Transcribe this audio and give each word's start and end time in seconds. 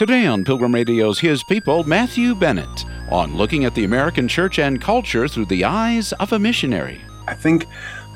Today 0.00 0.24
on 0.24 0.44
Pilgrim 0.44 0.74
Radio's 0.74 1.20
His 1.20 1.42
People, 1.42 1.84
Matthew 1.84 2.34
Bennett 2.34 2.86
on 3.10 3.36
looking 3.36 3.66
at 3.66 3.74
the 3.74 3.84
American 3.84 4.28
church 4.28 4.58
and 4.58 4.80
culture 4.80 5.28
through 5.28 5.44
the 5.44 5.62
eyes 5.62 6.14
of 6.14 6.32
a 6.32 6.38
missionary. 6.38 7.02
I 7.28 7.34
think 7.34 7.66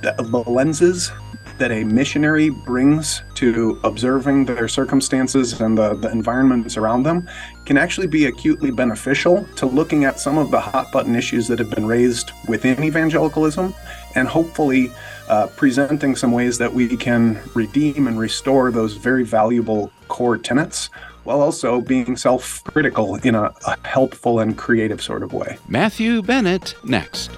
the 0.01 0.15
lenses 0.47 1.13
that 1.59 1.71
a 1.71 1.85
missionary 1.85 2.49
brings 2.49 3.23
to 3.35 3.79
observing 3.85 4.47
their 4.47 4.67
circumstances 4.67 5.61
and 5.61 5.77
the, 5.77 5.93
the 5.97 6.11
environments 6.11 6.79
around 6.79 7.03
them 7.03 7.29
can 7.67 7.77
actually 7.77 8.07
be 8.07 8.25
acutely 8.25 8.71
beneficial 8.71 9.47
to 9.57 9.67
looking 9.67 10.07
at 10.07 10.19
some 10.19 10.39
of 10.39 10.51
the 10.51 10.61
hot 10.61 10.91
button 10.91 11.15
issues 11.15 11.47
that 11.49 11.59
have 11.59 11.69
been 11.69 11.85
raised 11.85 12.31
within 12.49 12.83
evangelicalism 12.83 13.75
and 14.15 14.27
hopefully 14.27 14.91
uh, 15.29 15.49
presenting 15.49 16.17
some 16.17 16.33
ways 16.33 16.57
that 16.57 16.73
we 16.73 16.97
can 16.97 17.39
redeem 17.55 18.09
and 18.09 18.19
restore 18.19 18.71
those 18.71 18.95
very 18.95 19.23
valuable 19.23 19.93
core 20.09 20.39
tenets 20.39 20.89
while 21.25 21.41
also 21.41 21.81
being 21.81 22.17
self 22.17 22.63
critical 22.65 23.17
in 23.17 23.35
a, 23.35 23.53
a 23.67 23.87
helpful 23.87 24.41
and 24.41 24.57
creative 24.57 25.03
sort 25.03 25.23
of 25.23 25.33
way. 25.33 25.59
Matthew 25.69 26.23
Bennett 26.23 26.75
next. 26.85 27.31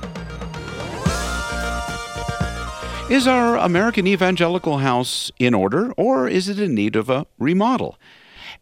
Is 3.09 3.29
our 3.29 3.57
American 3.57 4.09
evangelical 4.09 4.79
house 4.79 5.31
in 5.39 5.55
order, 5.55 5.93
or 5.93 6.29
is 6.29 6.49
it 6.49 6.59
in 6.59 6.75
need 6.75 6.97
of 6.97 7.09
a 7.09 7.25
remodel? 7.39 7.97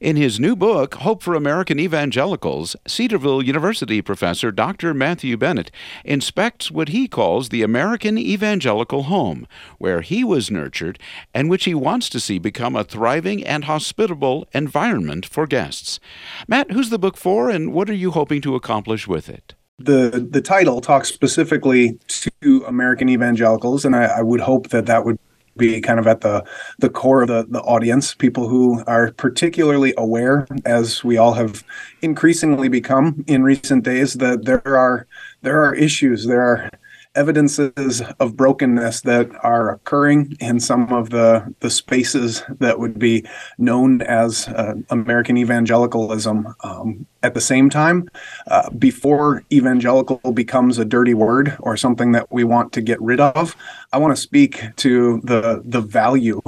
In 0.05 0.17
his 0.17 0.39
new 0.39 0.55
book, 0.55 0.97
Hope 0.97 1.23
for 1.23 1.35
American 1.35 1.81
Evangelicals, 1.81 2.77
Cedarville 2.87 3.43
University 3.43 4.03
professor 4.03 4.53
Dr. 4.53 4.93
Matthew 4.93 5.39
Bennett 5.39 5.71
inspects 6.05 6.71
what 6.71 6.91
he 6.91 7.09
calls 7.09 7.49
the 7.49 7.63
American 7.63 8.19
evangelical 8.19 9.05
home, 9.05 9.47
where 9.79 10.03
he 10.03 10.23
was 10.23 10.51
nurtured 10.51 10.99
and 11.33 11.49
which 11.49 11.65
he 11.65 11.73
wants 11.73 12.11
to 12.11 12.21
see 12.21 12.39
become 12.39 12.77
a 12.77 12.85
thriving 12.85 13.43
and 13.47 13.65
hospitable 13.65 14.47
environment 14.53 15.25
for 15.25 15.47
guests. 15.47 15.99
Matt, 16.47 16.73
who's 16.73 16.91
the 16.91 16.99
book 16.99 17.17
for, 17.17 17.49
and 17.49 17.73
what 17.73 17.89
are 17.89 17.95
you 17.95 18.11
hoping 18.11 18.43
to 18.43 18.55
accomplish 18.55 19.09
with 19.09 19.31
it? 19.31 19.55
the 19.79 20.29
the 20.31 20.41
title 20.41 20.81
talks 20.81 21.09
specifically 21.09 21.99
to 22.07 22.65
American 22.69 23.09
evangelicals, 23.09 23.85
and 23.85 23.97
I, 23.97 24.05
I, 24.05 24.23
would 24.23 24.39
hope 24.39 24.69
that 24.69 24.87
that 24.87 25.05
would 25.05 25.19
be 25.57 25.81
kind 25.81 25.99
of 25.99 26.07
at 26.07 26.21
the 26.21 26.45
the 26.79 26.91
core 26.91 27.23
of 27.23 27.29
the 27.29 27.47
the 27.49 27.61
audience, 27.61 28.15
people 28.15 28.49
who 28.49 28.83
are 28.87 29.13
particularly 29.13 29.95
aware, 29.97 30.47
as 30.65 31.05
we 31.05 31.17
all 31.17 31.35
have 31.35 31.65
increasingly 32.03 32.69
become 32.69 33.25
in 33.27 33.43
recent 33.43 33.85
days, 33.85 34.15
that 34.15 34.45
there 34.45 34.67
are 34.67 35.07
there 35.43 35.63
are 35.63 35.75
issues, 35.75 36.27
there 36.27 36.43
are 36.43 36.71
evidences 37.15 38.03
of 38.21 38.37
brokenness 38.37 39.03
that 39.03 39.31
are 39.43 39.71
occurring 39.71 40.37
in 40.41 40.61
some 40.61 40.93
of 40.93 41.11
the, 41.11 41.55
the 41.61 41.71
spaces 41.71 42.43
that 42.59 42.79
would 42.79 42.99
be 42.99 43.25
known 43.59 44.03
as 44.03 44.49
uh, 44.49 44.75
American 44.91 45.37
evangelicalism. 45.37 46.55
Um, 46.63 47.07
at 47.23 47.35
the 47.35 47.41
same 47.41 47.71
time, 47.71 48.11
uh, 48.49 48.69
before 48.71 49.45
evangelical 49.51 50.19
becomes 50.33 50.79
a 50.79 50.85
dirty 50.85 51.15
word 51.15 51.57
or 51.61 51.77
something 51.77 52.13
that 52.13 52.31
we 52.31 52.45
want 52.45 52.73
to 52.75 52.83
get 52.83 53.01
rid 53.01 53.19
of, 53.21 53.57
I 53.93 53.99
want 53.99 54.15
to 54.15 54.21
speak 54.21 54.63
to 54.77 55.21
the 55.25 55.63
the 55.65 55.81
value 55.81 56.43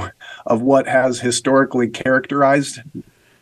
of 0.45 0.61
what 0.61 0.86
has 0.86 1.19
historically 1.20 1.89
characterized 1.89 2.80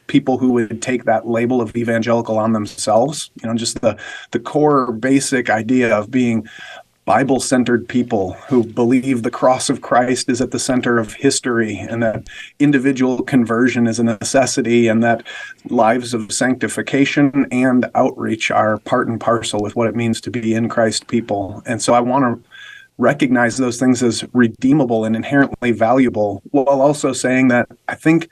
people 0.07 0.39
who 0.39 0.53
would 0.53 0.83
take 0.83 1.05
that 1.05 1.27
label 1.27 1.61
of 1.61 1.75
evangelical 1.77 2.39
on 2.39 2.53
themselves 2.53 3.31
you 3.41 3.49
know 3.49 3.55
just 3.55 3.81
the 3.81 3.99
the 4.33 4.39
core 4.39 4.93
basic 4.93 5.49
idea 5.49 5.97
of 5.97 6.11
being 6.11 6.47
Bible 7.05 7.39
centered 7.39 7.87
people 7.87 8.33
who 8.49 8.65
believe 8.65 9.23
the 9.23 9.31
cross 9.31 9.69
of 9.69 9.83
Christ 9.83 10.31
is 10.31 10.41
at 10.41 10.53
the 10.53 10.59
center 10.59 10.99
of 10.99 11.13
history 11.13 11.77
and 11.77 12.03
that 12.03 12.29
individual 12.59 13.23
conversion 13.23 13.87
is 13.87 13.99
a 13.99 14.05
necessity 14.05 14.89
and 14.89 15.03
that 15.03 15.27
lives 15.69 16.15
of 16.15 16.33
sanctification 16.33 17.47
and 17.53 17.91
outreach 17.95 18.51
are 18.51 18.79
part 18.79 19.07
and 19.09 19.21
parcel 19.21 19.61
with 19.61 19.77
what 19.77 19.87
it 19.87 19.95
means 19.95 20.21
to 20.23 20.31
be 20.31 20.55
in 20.55 20.69
Christ 20.71 21.07
people. 21.07 21.63
And 21.67 21.83
so 21.83 21.93
I 21.93 22.01
want 22.01 22.25
to 22.25 22.51
recognize 22.97 23.59
those 23.59 23.79
things 23.79 24.03
as 24.03 24.25
redeemable 24.33 25.05
and 25.05 25.15
inherently 25.15 25.73
valuable 25.73 26.43
while 26.53 26.81
also 26.81 27.13
saying 27.13 27.49
that 27.49 27.69
I 27.89 27.97
think 27.97 28.29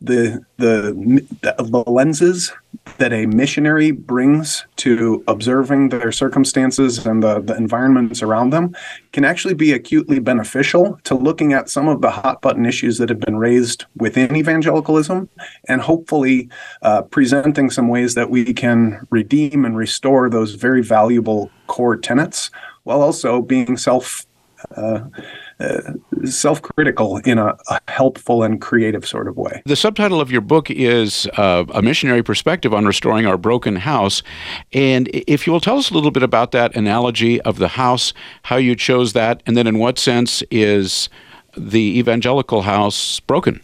the 0.00 0.44
the 0.58 1.24
the 1.38 1.84
lenses 1.90 2.52
that 2.98 3.12
a 3.12 3.26
missionary 3.26 3.90
brings 3.90 4.64
to 4.76 5.22
observing 5.28 5.90
their 5.90 6.10
circumstances 6.10 7.04
and 7.04 7.22
the, 7.22 7.40
the 7.40 7.56
environments 7.56 8.22
around 8.22 8.50
them 8.50 8.74
can 9.12 9.24
actually 9.24 9.54
be 9.54 9.72
acutely 9.72 10.18
beneficial 10.18 10.98
to 11.04 11.14
looking 11.14 11.52
at 11.52 11.68
some 11.68 11.88
of 11.88 12.00
the 12.00 12.10
hot 12.10 12.40
button 12.40 12.64
issues 12.64 12.98
that 12.98 13.08
have 13.08 13.20
been 13.20 13.36
raised 13.36 13.84
within 13.96 14.34
evangelicalism 14.34 15.28
and 15.68 15.80
hopefully 15.80 16.48
uh, 16.82 17.02
presenting 17.02 17.70
some 17.70 17.88
ways 17.88 18.14
that 18.14 18.30
we 18.30 18.52
can 18.54 19.06
redeem 19.10 19.64
and 19.64 19.76
restore 19.76 20.30
those 20.30 20.54
very 20.54 20.82
valuable 20.82 21.50
core 21.66 21.96
tenets 21.96 22.50
while 22.84 23.02
also 23.02 23.42
being 23.42 23.76
self 23.76 24.24
uh, 24.76 25.00
uh, 25.60 25.92
self-critical 26.24 27.18
in 27.18 27.38
a, 27.38 27.56
a, 27.68 27.80
helpful 27.88 28.42
and 28.42 28.60
creative 28.60 29.06
sort 29.06 29.28
of 29.28 29.36
way. 29.36 29.62
The 29.66 29.76
subtitle 29.76 30.20
of 30.20 30.30
your 30.30 30.40
book 30.40 30.70
is 30.70 31.26
uh, 31.36 31.64
"A 31.74 31.82
Missionary 31.82 32.22
Perspective 32.22 32.72
on 32.72 32.86
Restoring 32.86 33.26
Our 33.26 33.36
Broken 33.36 33.76
House," 33.76 34.22
and 34.72 35.08
if 35.12 35.46
you 35.46 35.52
will 35.52 35.60
tell 35.60 35.78
us 35.78 35.90
a 35.90 35.94
little 35.94 36.10
bit 36.10 36.22
about 36.22 36.52
that 36.52 36.76
analogy 36.76 37.40
of 37.42 37.58
the 37.58 37.68
house, 37.68 38.12
how 38.44 38.56
you 38.56 38.74
chose 38.76 39.12
that, 39.14 39.42
and 39.46 39.56
then 39.56 39.66
in 39.66 39.78
what 39.78 39.98
sense 39.98 40.42
is 40.50 41.08
the 41.56 41.98
evangelical 41.98 42.62
house 42.62 43.20
broken? 43.20 43.60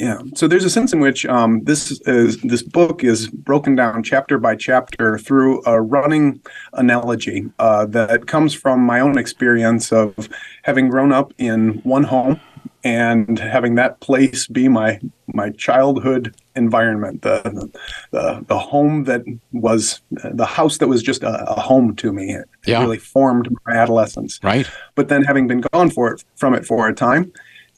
Yeah. 0.00 0.22
So 0.34 0.48
there's 0.48 0.64
a 0.64 0.70
sense 0.70 0.94
in 0.94 1.00
which 1.00 1.26
um, 1.26 1.62
this 1.64 1.90
is, 2.06 2.40
this 2.40 2.62
book 2.62 3.04
is 3.04 3.28
broken 3.28 3.74
down 3.74 4.02
chapter 4.02 4.38
by 4.38 4.56
chapter 4.56 5.18
through 5.18 5.62
a 5.66 5.82
running 5.82 6.40
analogy 6.72 7.44
uh, 7.58 7.84
that 7.86 8.26
comes 8.26 8.54
from 8.54 8.80
my 8.80 9.00
own 9.00 9.18
experience 9.18 9.92
of 9.92 10.30
having 10.62 10.88
grown 10.88 11.12
up 11.12 11.34
in 11.36 11.82
one 11.82 12.04
home 12.04 12.40
and 12.82 13.38
having 13.38 13.74
that 13.74 14.00
place 14.00 14.46
be 14.46 14.68
my 14.68 14.98
my 15.34 15.50
childhood 15.50 16.34
environment, 16.56 17.20
the 17.20 17.70
the, 18.10 18.42
the 18.48 18.58
home 18.58 19.04
that 19.04 19.20
was 19.52 20.00
the 20.10 20.46
house 20.46 20.78
that 20.78 20.88
was 20.88 21.02
just 21.02 21.22
a, 21.22 21.44
a 21.44 21.60
home 21.60 21.94
to 21.96 22.10
me. 22.10 22.32
It, 22.34 22.48
yeah. 22.64 22.80
really 22.80 22.96
formed 22.96 23.54
my 23.66 23.74
adolescence. 23.74 24.40
Right. 24.42 24.66
But 24.94 25.08
then 25.08 25.24
having 25.24 25.46
been 25.46 25.60
gone 25.72 25.90
for 25.90 26.10
it 26.10 26.24
from 26.36 26.54
it 26.54 26.64
for 26.64 26.88
a 26.88 26.94
time, 26.94 27.32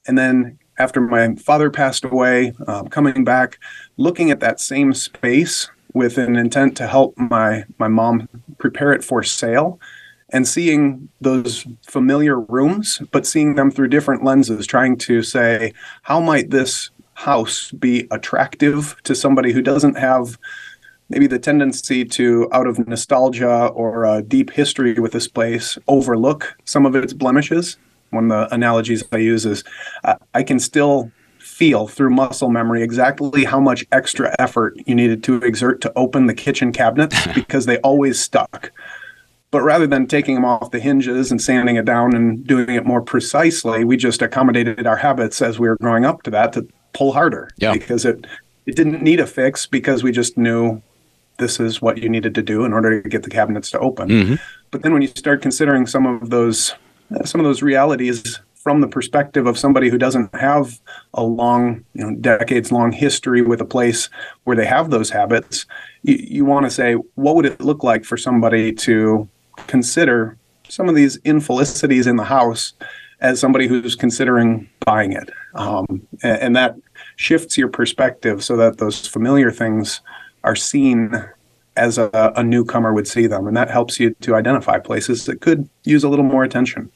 and 0.06 0.16
then 0.16 0.56
after 0.78 1.00
my 1.00 1.34
father 1.36 1.70
passed 1.70 2.04
away, 2.04 2.52
um, 2.66 2.88
coming 2.88 3.24
back, 3.24 3.58
looking 3.96 4.30
at 4.30 4.40
that 4.40 4.60
same 4.60 4.94
space 4.94 5.70
with 5.94 6.18
an 6.18 6.36
intent 6.36 6.76
to 6.76 6.86
help 6.86 7.16
my 7.18 7.64
my 7.78 7.88
mom 7.88 8.28
prepare 8.58 8.92
it 8.92 9.04
for 9.04 9.22
sale 9.22 9.78
and 10.30 10.48
seeing 10.48 11.08
those 11.20 11.66
familiar 11.82 12.40
rooms 12.40 13.00
but 13.10 13.26
seeing 13.26 13.54
them 13.54 13.70
through 13.70 13.88
different 13.88 14.24
lenses 14.24 14.66
trying 14.66 14.96
to 14.96 15.22
say 15.22 15.72
how 16.02 16.20
might 16.20 16.50
this 16.50 16.90
house 17.14 17.70
be 17.72 18.06
attractive 18.10 18.96
to 19.04 19.14
somebody 19.14 19.52
who 19.52 19.60
doesn't 19.60 19.96
have 19.98 20.38
maybe 21.08 21.26
the 21.26 21.38
tendency 21.38 22.04
to 22.04 22.48
out 22.52 22.66
of 22.66 22.86
nostalgia 22.88 23.66
or 23.66 24.04
a 24.04 24.22
deep 24.22 24.50
history 24.50 24.94
with 24.94 25.12
this 25.12 25.28
place 25.28 25.76
overlook 25.88 26.56
some 26.64 26.86
of 26.86 26.96
its 26.96 27.12
blemishes 27.12 27.76
one 28.12 28.30
of 28.30 28.50
the 28.50 28.54
analogies 28.54 29.02
I 29.12 29.18
use 29.18 29.46
is 29.46 29.64
uh, 30.04 30.14
I 30.34 30.42
can 30.42 30.58
still 30.58 31.10
feel 31.38 31.86
through 31.86 32.10
muscle 32.10 32.48
memory 32.48 32.82
exactly 32.82 33.44
how 33.44 33.60
much 33.60 33.84
extra 33.92 34.34
effort 34.38 34.74
you 34.86 34.94
needed 34.94 35.22
to 35.24 35.36
exert 35.36 35.80
to 35.80 35.92
open 35.96 36.26
the 36.26 36.34
kitchen 36.34 36.72
cabinets 36.72 37.26
because 37.34 37.66
they 37.66 37.78
always 37.78 38.20
stuck. 38.20 38.72
But 39.50 39.62
rather 39.62 39.86
than 39.86 40.06
taking 40.06 40.34
them 40.34 40.46
off 40.46 40.70
the 40.70 40.80
hinges 40.80 41.30
and 41.30 41.40
sanding 41.40 41.76
it 41.76 41.84
down 41.84 42.14
and 42.14 42.46
doing 42.46 42.70
it 42.70 42.86
more 42.86 43.02
precisely, 43.02 43.84
we 43.84 43.98
just 43.98 44.22
accommodated 44.22 44.86
our 44.86 44.96
habits 44.96 45.42
as 45.42 45.58
we 45.58 45.68
were 45.68 45.76
growing 45.76 46.06
up 46.06 46.22
to 46.22 46.30
that 46.30 46.54
to 46.54 46.66
pull 46.94 47.12
harder 47.12 47.50
yeah. 47.58 47.72
because 47.72 48.04
it 48.04 48.26
it 48.64 48.76
didn't 48.76 49.02
need 49.02 49.20
a 49.20 49.26
fix 49.26 49.66
because 49.66 50.02
we 50.02 50.12
just 50.12 50.38
knew 50.38 50.80
this 51.38 51.58
is 51.58 51.82
what 51.82 51.98
you 51.98 52.08
needed 52.08 52.34
to 52.34 52.42
do 52.42 52.64
in 52.64 52.72
order 52.72 53.02
to 53.02 53.08
get 53.08 53.24
the 53.24 53.30
cabinets 53.30 53.70
to 53.72 53.78
open. 53.78 54.08
Mm-hmm. 54.08 54.34
But 54.70 54.82
then 54.82 54.92
when 54.92 55.02
you 55.02 55.08
start 55.08 55.42
considering 55.42 55.86
some 55.86 56.06
of 56.06 56.30
those 56.30 56.74
some 57.24 57.40
of 57.40 57.44
those 57.44 57.62
realities 57.62 58.40
from 58.62 58.80
the 58.80 58.86
perspective 58.86 59.46
of 59.46 59.58
somebody 59.58 59.88
who 59.88 59.98
doesn't 59.98 60.32
have 60.36 60.80
a 61.14 61.22
long, 61.22 61.84
you 61.94 62.04
know, 62.04 62.14
decades 62.20 62.70
long 62.70 62.92
history 62.92 63.42
with 63.42 63.60
a 63.60 63.64
place 63.64 64.08
where 64.44 64.56
they 64.56 64.64
have 64.64 64.90
those 64.90 65.10
habits, 65.10 65.66
you, 66.02 66.14
you 66.14 66.44
want 66.44 66.64
to 66.64 66.70
say, 66.70 66.94
what 67.16 67.34
would 67.34 67.44
it 67.44 67.60
look 67.60 67.82
like 67.82 68.04
for 68.04 68.16
somebody 68.16 68.72
to 68.72 69.28
consider 69.66 70.36
some 70.68 70.88
of 70.88 70.94
these 70.94 71.16
infelicities 71.24 72.06
in 72.06 72.16
the 72.16 72.24
house 72.24 72.72
as 73.20 73.40
somebody 73.40 73.66
who's 73.66 73.96
considering 73.96 74.68
buying 74.86 75.12
it? 75.12 75.28
Um, 75.54 76.06
and, 76.22 76.40
and 76.40 76.56
that 76.56 76.76
shifts 77.16 77.58
your 77.58 77.68
perspective 77.68 78.44
so 78.44 78.56
that 78.58 78.78
those 78.78 79.08
familiar 79.08 79.50
things 79.50 80.00
are 80.44 80.56
seen 80.56 81.12
as 81.76 81.98
a, 81.98 82.32
a 82.36 82.44
newcomer 82.44 82.92
would 82.92 83.08
see 83.08 83.26
them. 83.26 83.48
And 83.48 83.56
that 83.56 83.70
helps 83.70 83.98
you 83.98 84.14
to 84.20 84.36
identify 84.36 84.78
places 84.78 85.26
that 85.26 85.40
could 85.40 85.68
use 85.82 86.04
a 86.04 86.08
little 86.08 86.24
more 86.24 86.44
attention. 86.44 86.92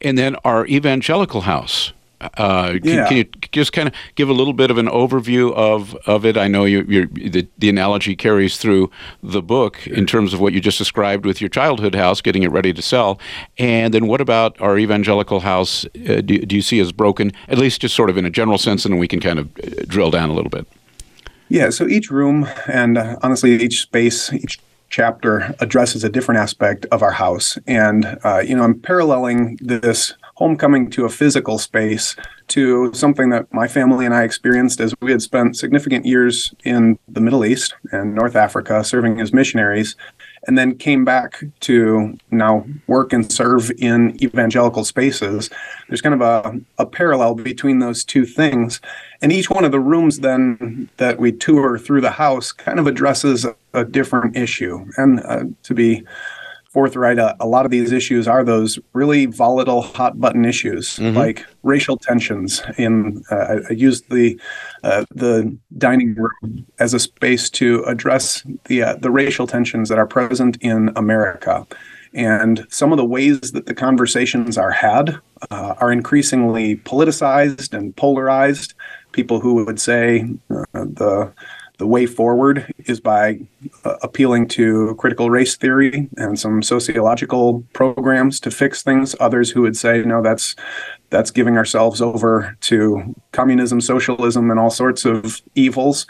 And 0.00 0.18
then 0.18 0.36
our 0.44 0.66
evangelical 0.66 1.42
house. 1.42 1.92
Uh, 2.20 2.72
can, 2.72 2.80
yeah. 2.84 3.08
can, 3.08 3.16
you 3.16 3.24
just 3.50 3.72
kind 3.72 3.88
of 3.88 3.94
give 4.14 4.28
a 4.28 4.32
little 4.34 4.52
bit 4.52 4.70
of 4.70 4.76
an 4.76 4.88
overview 4.88 5.54
of, 5.54 5.94
of 6.06 6.26
it? 6.26 6.36
I 6.36 6.48
know 6.48 6.64
you, 6.64 6.84
the, 6.84 7.46
the 7.56 7.68
analogy 7.70 8.14
carries 8.14 8.58
through 8.58 8.90
the 9.22 9.40
book 9.40 9.86
in 9.86 10.04
terms 10.06 10.34
of 10.34 10.40
what 10.40 10.52
you 10.52 10.60
just 10.60 10.76
described 10.76 11.24
with 11.24 11.40
your 11.40 11.48
childhood 11.48 11.94
house, 11.94 12.20
getting 12.20 12.42
it 12.42 12.50
ready 12.50 12.74
to 12.74 12.82
sell. 12.82 13.18
And 13.56 13.94
then 13.94 14.06
what 14.06 14.20
about 14.20 14.60
our 14.60 14.76
evangelical 14.76 15.40
house 15.40 15.86
uh, 15.86 16.20
do, 16.20 16.38
do 16.40 16.56
you 16.56 16.62
see 16.62 16.78
as 16.78 16.92
broken, 16.92 17.32
at 17.48 17.56
least 17.56 17.80
just 17.80 17.96
sort 17.96 18.10
of 18.10 18.18
in 18.18 18.26
a 18.26 18.30
general 18.30 18.58
sense, 18.58 18.84
and 18.84 18.92
then 18.92 19.00
we 19.00 19.08
can 19.08 19.20
kind 19.20 19.38
of 19.38 19.48
uh, 19.56 19.84
drill 19.86 20.10
down 20.10 20.28
a 20.28 20.34
little 20.34 20.50
bit? 20.50 20.66
Yeah, 21.48 21.70
so 21.70 21.88
each 21.88 22.10
room 22.10 22.46
and 22.68 22.98
uh, 22.98 23.16
honestly, 23.22 23.52
each 23.54 23.80
space, 23.80 24.30
each 24.32 24.60
chapter 24.90 25.54
addresses 25.60 26.04
a 26.04 26.08
different 26.08 26.40
aspect 26.40 26.84
of 26.92 27.02
our 27.02 27.12
house. 27.12 27.56
And, 27.66 28.18
uh, 28.24 28.42
you 28.44 28.54
know, 28.56 28.64
I'm 28.64 28.78
paralleling 28.78 29.58
this 29.60 30.14
homecoming 30.34 30.90
to 30.90 31.04
a 31.04 31.08
physical 31.08 31.58
space 31.58 32.16
to 32.48 32.92
something 32.92 33.30
that 33.30 33.52
my 33.52 33.68
family 33.68 34.04
and 34.04 34.14
I 34.14 34.24
experienced 34.24 34.80
as 34.80 34.94
we 35.00 35.10
had 35.10 35.22
spent 35.22 35.56
significant 35.56 36.06
years 36.06 36.52
in 36.64 36.98
the 37.08 37.20
Middle 37.20 37.44
East 37.44 37.74
and 37.92 38.14
North 38.14 38.36
Africa 38.36 38.82
serving 38.82 39.20
as 39.20 39.32
missionaries, 39.32 39.96
and 40.46 40.56
then 40.56 40.76
came 40.76 41.04
back 41.04 41.42
to 41.60 42.16
now 42.30 42.64
work 42.86 43.12
and 43.12 43.30
serve 43.30 43.70
in 43.78 44.22
evangelical 44.22 44.84
spaces. 44.84 45.50
There's 45.88 46.00
kind 46.00 46.14
of 46.14 46.20
a, 46.22 46.60
a 46.78 46.86
parallel 46.86 47.34
between 47.34 47.78
those 47.78 48.04
two 48.04 48.24
things. 48.24 48.80
And 49.20 49.32
each 49.32 49.50
one 49.50 49.64
of 49.64 49.72
the 49.72 49.80
rooms 49.80 50.20
then 50.20 50.88
that 50.96 51.18
we 51.18 51.32
tour 51.32 51.78
through 51.78 52.00
the 52.00 52.10
house 52.10 52.52
kind 52.52 52.78
of 52.78 52.86
addresses 52.86 53.44
a, 53.44 53.54
a 53.74 53.84
different 53.84 54.36
issue. 54.36 54.86
And 54.96 55.20
uh, 55.20 55.44
to 55.64 55.74
be 55.74 56.04
forthright, 56.70 57.18
a, 57.18 57.36
a, 57.40 57.46
lot 57.46 57.64
of 57.64 57.70
these 57.70 57.92
issues 57.92 58.28
are 58.28 58.44
those 58.44 58.78
really 58.92 59.26
volatile, 59.26 59.82
hot 59.82 60.20
button 60.20 60.44
issues 60.44 60.96
mm-hmm. 60.96 61.16
like 61.16 61.44
racial 61.62 61.96
tensions. 61.96 62.62
In 62.78 63.22
uh, 63.30 63.56
I 63.68 63.72
used 63.72 64.08
the 64.10 64.40
uh, 64.84 65.04
the 65.14 65.56
dining 65.76 66.14
room 66.14 66.66
as 66.78 66.94
a 66.94 67.00
space 67.00 67.50
to 67.50 67.82
address 67.84 68.44
the 68.66 68.82
uh, 68.82 68.94
the 68.94 69.10
racial 69.10 69.46
tensions 69.46 69.88
that 69.88 69.98
are 69.98 70.06
present 70.06 70.56
in 70.60 70.92
America, 70.96 71.66
and 72.14 72.66
some 72.70 72.92
of 72.92 72.98
the 72.98 73.04
ways 73.04 73.52
that 73.52 73.66
the 73.66 73.74
conversations 73.74 74.56
are 74.56 74.70
had 74.70 75.18
uh, 75.50 75.74
are 75.78 75.92
increasingly 75.92 76.76
politicized 76.76 77.76
and 77.76 77.96
polarized. 77.96 78.74
People 79.12 79.40
who 79.40 79.64
would 79.64 79.80
say 79.80 80.24
uh, 80.50 80.64
the 80.72 81.32
the 81.80 81.86
way 81.86 82.04
forward 82.04 82.70
is 82.84 83.00
by 83.00 83.40
uh, 83.86 83.96
appealing 84.02 84.46
to 84.46 84.94
critical 84.96 85.30
race 85.30 85.56
theory 85.56 86.10
and 86.18 86.38
some 86.38 86.62
sociological 86.62 87.64
programs 87.72 88.38
to 88.38 88.50
fix 88.50 88.82
things. 88.82 89.16
Others 89.18 89.50
who 89.50 89.62
would 89.62 89.78
say, 89.78 90.02
no, 90.02 90.22
that's 90.22 90.54
that's 91.08 91.30
giving 91.30 91.56
ourselves 91.56 92.02
over 92.02 92.54
to 92.60 93.14
communism, 93.32 93.80
socialism, 93.80 94.50
and 94.50 94.60
all 94.60 94.68
sorts 94.68 95.06
of 95.06 95.40
evils. 95.54 96.06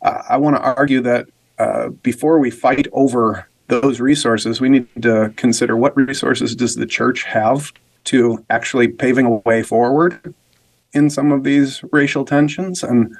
Uh, 0.00 0.22
I 0.30 0.38
want 0.38 0.56
to 0.56 0.62
argue 0.62 1.02
that 1.02 1.28
uh, 1.58 1.90
before 2.02 2.38
we 2.38 2.50
fight 2.50 2.88
over 2.92 3.46
those 3.68 4.00
resources, 4.00 4.58
we 4.58 4.70
need 4.70 4.88
to 5.02 5.34
consider 5.36 5.76
what 5.76 5.94
resources 5.98 6.56
does 6.56 6.76
the 6.76 6.86
church 6.86 7.24
have 7.24 7.74
to 8.04 8.42
actually 8.48 8.88
paving 8.88 9.26
a 9.26 9.36
way 9.48 9.62
forward 9.62 10.34
in 10.94 11.10
some 11.10 11.30
of 11.30 11.44
these 11.44 11.84
racial 11.92 12.24
tensions 12.24 12.82
and 12.82 13.14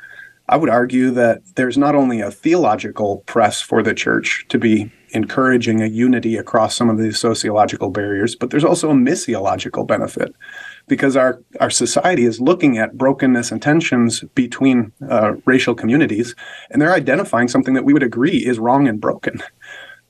I 0.51 0.57
would 0.57 0.69
argue 0.69 1.13
that 1.13 1.43
there's 1.55 1.79
not 1.79 1.95
only 1.95 2.21
a 2.21 2.31
theological 2.31 3.19
press 3.19 3.61
for 3.61 3.85
the 3.85 3.95
church 3.95 4.45
to 4.49 4.59
be 4.59 4.91
encouraging 5.11 5.81
a 5.81 5.87
unity 5.87 6.37
across 6.37 6.77
some 6.77 6.91
of 6.91 6.99
these 6.99 7.21
sociological 7.21 7.91
barriers, 7.91 8.35
but 8.35 8.51
there's 8.51 8.65
also 8.65 8.91
a 8.91 8.95
missiological 8.95 9.87
benefit 9.87 10.35
because 10.89 11.15
our, 11.15 11.41
our 11.61 11.71
society 11.71 12.25
is 12.25 12.41
looking 12.41 12.79
at 12.79 12.99
brokenness 12.99 13.53
and 13.53 13.63
tensions 13.63 14.25
between 14.35 14.93
uh, 15.09 15.35
racial 15.45 15.75
communities, 15.75 16.35
and 16.71 16.83
they're 16.83 16.95
identifying 16.95 17.47
something 17.47 17.75
that 17.75 17.85
we 17.85 17.93
would 17.93 18.03
agree 18.03 18.39
is 18.39 18.59
wrong 18.59 18.89
and 18.89 19.01
broken. 19.01 19.41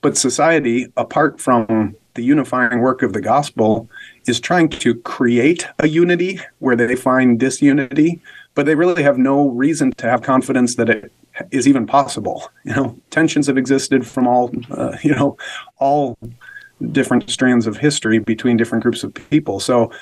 But 0.01 0.17
society, 0.17 0.91
apart 0.97 1.39
from 1.39 1.95
the 2.15 2.23
unifying 2.23 2.81
work 2.81 3.03
of 3.03 3.13
the 3.13 3.21
gospel, 3.21 3.91
is 4.27 4.41
trying 4.41 4.71
to 4.71 4.95
create 4.95 5.67
a 5.79 5.87
unity 5.87 6.41
where 6.61 6.77
they 6.77 6.97
find 6.97 7.39
disunity 7.39 8.23
but 8.55 8.67
they 8.67 8.75
really 8.75 9.03
have 9.03 9.19
no 9.19 9.49
reason 9.49 9.93
to 9.93 10.09
have 10.09 10.23
confidence 10.23 10.75
that 10.77 10.89
it 10.89 11.13
is 11.51 11.69
even 11.69 11.87
possible. 11.87 12.51
You 12.65 12.75
know, 12.75 12.99
tensions 13.11 13.47
have 13.47 13.59
existed 13.59 14.07
from 14.07 14.27
all, 14.27 14.53
uh, 14.71 14.97
you 15.03 15.15
know, 15.15 15.37
all 15.79 16.19
different 16.93 17.29
strands 17.31 17.67
of 17.67 17.77
history 17.77 18.19
between 18.19 18.57
different 18.57 18.83
groups 18.83 19.05
of 19.05 19.15
people. 19.15 19.61
So 19.61 19.93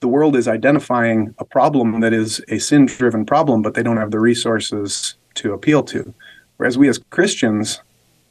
the 0.00 0.08
world 0.08 0.36
is 0.36 0.46
identifying 0.46 1.34
a 1.38 1.44
problem 1.44 2.00
that 2.00 2.12
is 2.12 2.40
a 2.48 2.58
sin 2.58 2.86
driven 2.86 3.24
problem, 3.26 3.62
but 3.62 3.74
they 3.74 3.82
don't 3.82 3.96
have 3.96 4.10
the 4.10 4.20
resources 4.20 5.16
to 5.34 5.52
appeal 5.52 5.82
to. 5.84 6.14
Whereas 6.56 6.78
we 6.78 6.88
as 6.88 6.98
Christians 7.10 7.80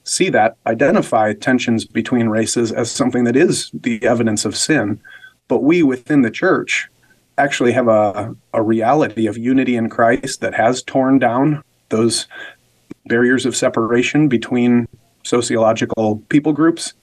see 0.03 0.29
that, 0.29 0.55
identify 0.65 1.33
tensions 1.33 1.85
between 1.85 2.29
races 2.29 2.71
as 2.71 2.89
something 2.89 3.25
that 3.25 3.35
is 3.35 3.69
the 3.73 4.01
evidence 4.03 4.45
of 4.45 4.55
sin. 4.55 5.01
But 5.47 5.63
we 5.63 5.83
within 5.83 6.21
the 6.21 6.31
church 6.31 6.89
actually 7.37 7.71
have 7.71 7.87
a, 7.87 8.35
a 8.53 8.61
reality 8.61 9.27
of 9.27 9.37
unity 9.37 9.75
in 9.75 9.89
Christ 9.89 10.41
that 10.41 10.53
has 10.53 10.81
torn 10.83 11.19
down 11.19 11.63
those 11.89 12.27
barriers 13.05 13.45
of 13.45 13.55
separation 13.55 14.27
between 14.27 14.87
sociological 15.23 16.17
people 16.29 16.53
groups. 16.53 16.93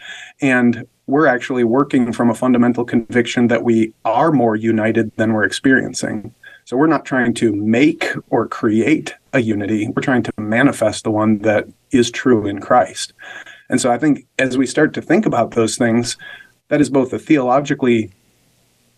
And 0.41 0.87
we're 1.07 1.27
actually 1.27 1.65
working 1.65 2.13
from 2.13 2.31
a 2.31 2.35
fundamental 2.35 2.85
conviction 2.85 3.49
that 3.49 3.63
we 3.63 3.93
are 4.05 4.33
more 4.33 4.57
united 4.57 5.15
than 5.17 5.33
we're 5.33 5.45
experiencing. 5.45 6.35
So 6.65 6.79
we're 6.79 6.87
not 6.87 7.05
trying 7.05 7.35
to 7.35 7.55
make 7.55 8.07
or 8.31 8.49
create 8.49 9.15
a 9.35 9.41
unity, 9.41 9.89
we're 9.89 10.03
trying 10.03 10.23
to 10.23 10.33
manifest 10.39 11.05
the 11.05 11.11
one 11.11 11.39
that 11.41 11.67
is 11.91 12.11
true 12.11 12.47
in 12.47 12.61
Christ. 12.61 13.13
And 13.69 13.81
so 13.81 13.93
I 13.93 13.99
think 13.99 14.27
as 14.39 14.57
we 14.57 14.67
start 14.67 14.95
to 14.95 15.03
think 15.03 15.27
about 15.27 15.51
those 15.51 15.77
things, 15.77 16.17
that 16.69 16.81
is 16.81 16.89
both 16.89 17.13
a 17.13 17.19
theologically 17.19 18.11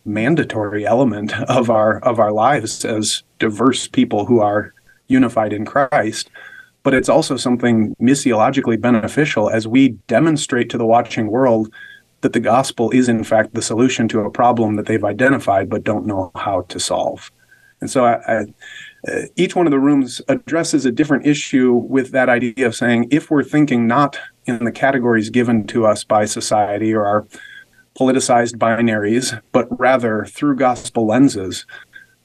mandatory 0.07 0.87
element 0.87 1.33
of 1.49 1.71
our 1.71 1.99
of 2.01 2.19
our 2.19 2.33
lives 2.33 2.85
as 2.85 3.23
diverse 3.39 3.87
people 3.89 4.27
who 4.27 4.41
are 4.41 4.73
unified 5.09 5.53
in 5.53 5.65
Christ 5.65 6.31
but 6.87 6.95
it's 6.95 7.09
also 7.09 7.37
something 7.37 7.97
missiologically 8.01 8.81
beneficial 8.81 9.51
as 9.51 9.67
we 9.67 9.89
demonstrate 10.07 10.71
to 10.71 10.79
the 10.79 10.87
watching 10.87 11.27
world 11.27 11.69
that 12.21 12.33
the 12.33 12.39
gospel 12.39 12.91
is 12.91 13.09
in 13.09 13.25
fact 13.25 13.55
the 13.55 13.61
solution 13.61 14.07
to 14.07 14.21
a 14.21 14.31
problem 14.31 14.77
that 14.77 14.87
they've 14.87 15.03
identified 15.03 15.69
but 15.69 15.83
don't 15.83 16.07
know 16.07 16.31
how 16.37 16.61
to 16.69 16.79
solve. 16.79 17.33
And 17.81 17.91
so 17.91 18.05
I, 18.05 18.21
I, 18.33 18.45
uh, 19.09 19.23
each 19.35 19.57
one 19.57 19.67
of 19.67 19.73
the 19.73 19.81
rooms 19.81 20.23
addresses 20.29 20.87
a 20.87 20.93
different 20.93 21.27
issue 21.27 21.73
with 21.73 22.13
that 22.13 22.29
idea 22.29 22.69
of 22.69 22.77
saying 22.77 23.09
if 23.11 23.33
we're 23.33 23.43
thinking 23.43 23.89
not 23.89 24.17
in 24.45 24.65
the 24.65 24.71
categories 24.71 25.29
given 25.29 25.67
to 25.67 25.87
us 25.87 26.05
by 26.05 26.25
society 26.25 26.95
or 26.95 27.05
our 27.05 27.27
politicized 27.99 28.57
binaries, 28.57 29.41
but 29.53 29.67
rather 29.79 30.25
through 30.27 30.57
gospel 30.57 31.07
lenses, 31.07 31.67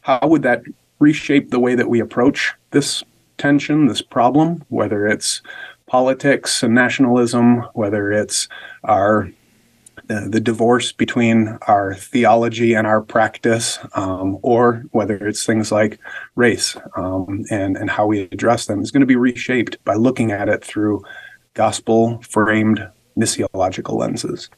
how 0.01 0.20
would 0.24 0.44
that 0.44 0.63
reshape 1.00 1.50
the 1.50 1.60
way 1.60 1.75
that 1.75 1.90
we 1.90 2.00
approach 2.00 2.54
this 2.72 3.04
tension, 3.38 3.88
this 3.88 4.01
problem, 4.01 4.63
whether 4.70 5.08
it's 5.08 5.42
politics 5.88 6.63
and 6.63 6.75
nationalism, 6.75 7.62
whether 7.74 8.12
it's 8.12 8.48
our 8.84 9.30
uh, 10.10 10.28
the 10.28 10.40
divorce 10.40 10.92
between 10.92 11.58
our 11.68 11.94
theology 11.94 12.74
and 12.74 12.88
our 12.88 13.01
practice, 13.01 13.78
um, 13.94 14.38
or 14.42 14.84
whether 14.92 15.16
it's 15.28 15.46
things 15.46 15.72
like 15.72 16.00
race 16.36 16.75
um, 16.96 17.46
and 17.50 17.78
and 17.78 17.90
how 17.90 18.06
we 18.06 18.22
address 18.32 18.66
them, 18.66 18.82
is 18.82 18.92
going 18.92 19.01
to 19.01 19.08
be 19.08 19.16
reshaped 19.16 19.84
by 19.86 19.94
looking 19.94 20.32
at 20.32 20.50
it 20.50 20.63
through 20.63 21.04
gospel 21.54 22.22
framed 22.30 22.88
missiological 23.18 23.96
lenses. 23.98 24.50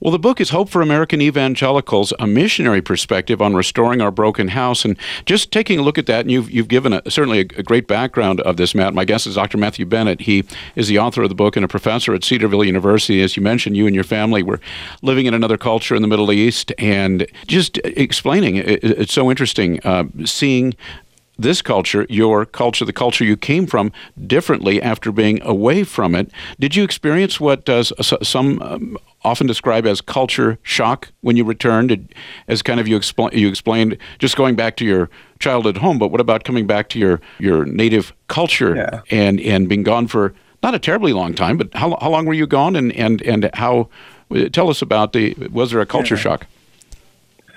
Well, 0.00 0.12
the 0.12 0.18
book 0.18 0.40
is 0.40 0.48
Hope 0.48 0.70
for 0.70 0.80
American 0.80 1.20
Evangelicals, 1.20 2.14
a 2.18 2.26
missionary 2.26 2.80
perspective 2.80 3.42
on 3.42 3.54
restoring 3.54 4.00
our 4.00 4.10
broken 4.10 4.48
house. 4.48 4.82
And 4.82 4.96
just 5.26 5.52
taking 5.52 5.78
a 5.78 5.82
look 5.82 5.98
at 5.98 6.06
that, 6.06 6.20
and 6.20 6.30
you've, 6.30 6.50
you've 6.50 6.68
given 6.68 6.94
a, 6.94 7.02
certainly 7.10 7.40
a, 7.40 7.46
a, 7.58 7.62
great 7.62 7.86
background 7.86 8.40
of 8.40 8.56
this, 8.56 8.74
Matt. 8.74 8.94
My 8.94 9.04
guest 9.04 9.26
is 9.26 9.34
Dr. 9.34 9.58
Matthew 9.58 9.84
Bennett. 9.84 10.22
He 10.22 10.44
is 10.74 10.88
the 10.88 10.98
author 10.98 11.22
of 11.22 11.28
the 11.28 11.34
book 11.34 11.54
and 11.54 11.66
a 11.66 11.68
professor 11.68 12.14
at 12.14 12.24
Cedarville 12.24 12.64
University. 12.64 13.20
As 13.20 13.36
you 13.36 13.42
mentioned, 13.42 13.76
you 13.76 13.84
and 13.86 13.94
your 13.94 14.04
family 14.04 14.42
were 14.42 14.58
living 15.02 15.26
in 15.26 15.34
another 15.34 15.58
culture 15.58 15.94
in 15.94 16.00
the 16.00 16.08
Middle 16.08 16.32
East. 16.32 16.72
And 16.78 17.26
just 17.46 17.76
explaining, 17.84 18.56
it, 18.56 18.82
it's 18.82 19.12
so 19.12 19.30
interesting 19.30 19.80
uh, 19.84 20.04
seeing 20.24 20.74
this 21.38 21.60
culture, 21.60 22.06
your 22.08 22.46
culture, 22.46 22.86
the 22.86 22.92
culture 22.94 23.24
you 23.24 23.36
came 23.36 23.66
from, 23.66 23.92
differently 24.26 24.80
after 24.80 25.12
being 25.12 25.42
away 25.42 25.84
from 25.84 26.14
it. 26.14 26.30
Did 26.58 26.74
you 26.74 26.84
experience 26.84 27.38
what 27.38 27.68
uh, 27.68 27.82
some 27.82 28.62
um, 28.62 28.96
often 29.22 29.46
describe 29.46 29.86
as 29.86 30.00
culture 30.00 30.58
shock 30.62 31.10
when 31.20 31.36
you 31.36 31.44
returned? 31.44 32.14
as 32.48 32.62
kind 32.62 32.80
of 32.80 32.88
you, 32.88 32.98
expl- 32.98 33.32
you 33.32 33.48
explained, 33.48 33.96
just 34.18 34.36
going 34.36 34.56
back 34.56 34.76
to 34.76 34.84
your 34.84 35.08
childhood 35.38 35.76
home, 35.78 35.98
but 35.98 36.08
what 36.08 36.20
about 36.20 36.44
coming 36.44 36.66
back 36.66 36.88
to 36.90 36.98
your, 36.98 37.20
your 37.38 37.64
native 37.64 38.12
culture 38.28 38.76
yeah. 38.76 39.00
and, 39.10 39.40
and 39.40 39.68
being 39.68 39.82
gone 39.82 40.06
for 40.06 40.34
not 40.62 40.74
a 40.74 40.78
terribly 40.78 41.12
long 41.12 41.34
time, 41.34 41.56
but 41.56 41.72
how, 41.74 41.96
how 42.00 42.10
long 42.10 42.26
were 42.26 42.34
you 42.34 42.46
gone 42.46 42.76
and, 42.76 42.92
and, 42.92 43.22
and 43.22 43.50
how, 43.54 43.88
uh, 44.34 44.48
tell 44.48 44.68
us 44.68 44.82
about 44.82 45.12
the, 45.12 45.34
was 45.50 45.70
there 45.70 45.80
a 45.80 45.86
culture 45.86 46.16
yeah. 46.16 46.20
shock? 46.20 46.46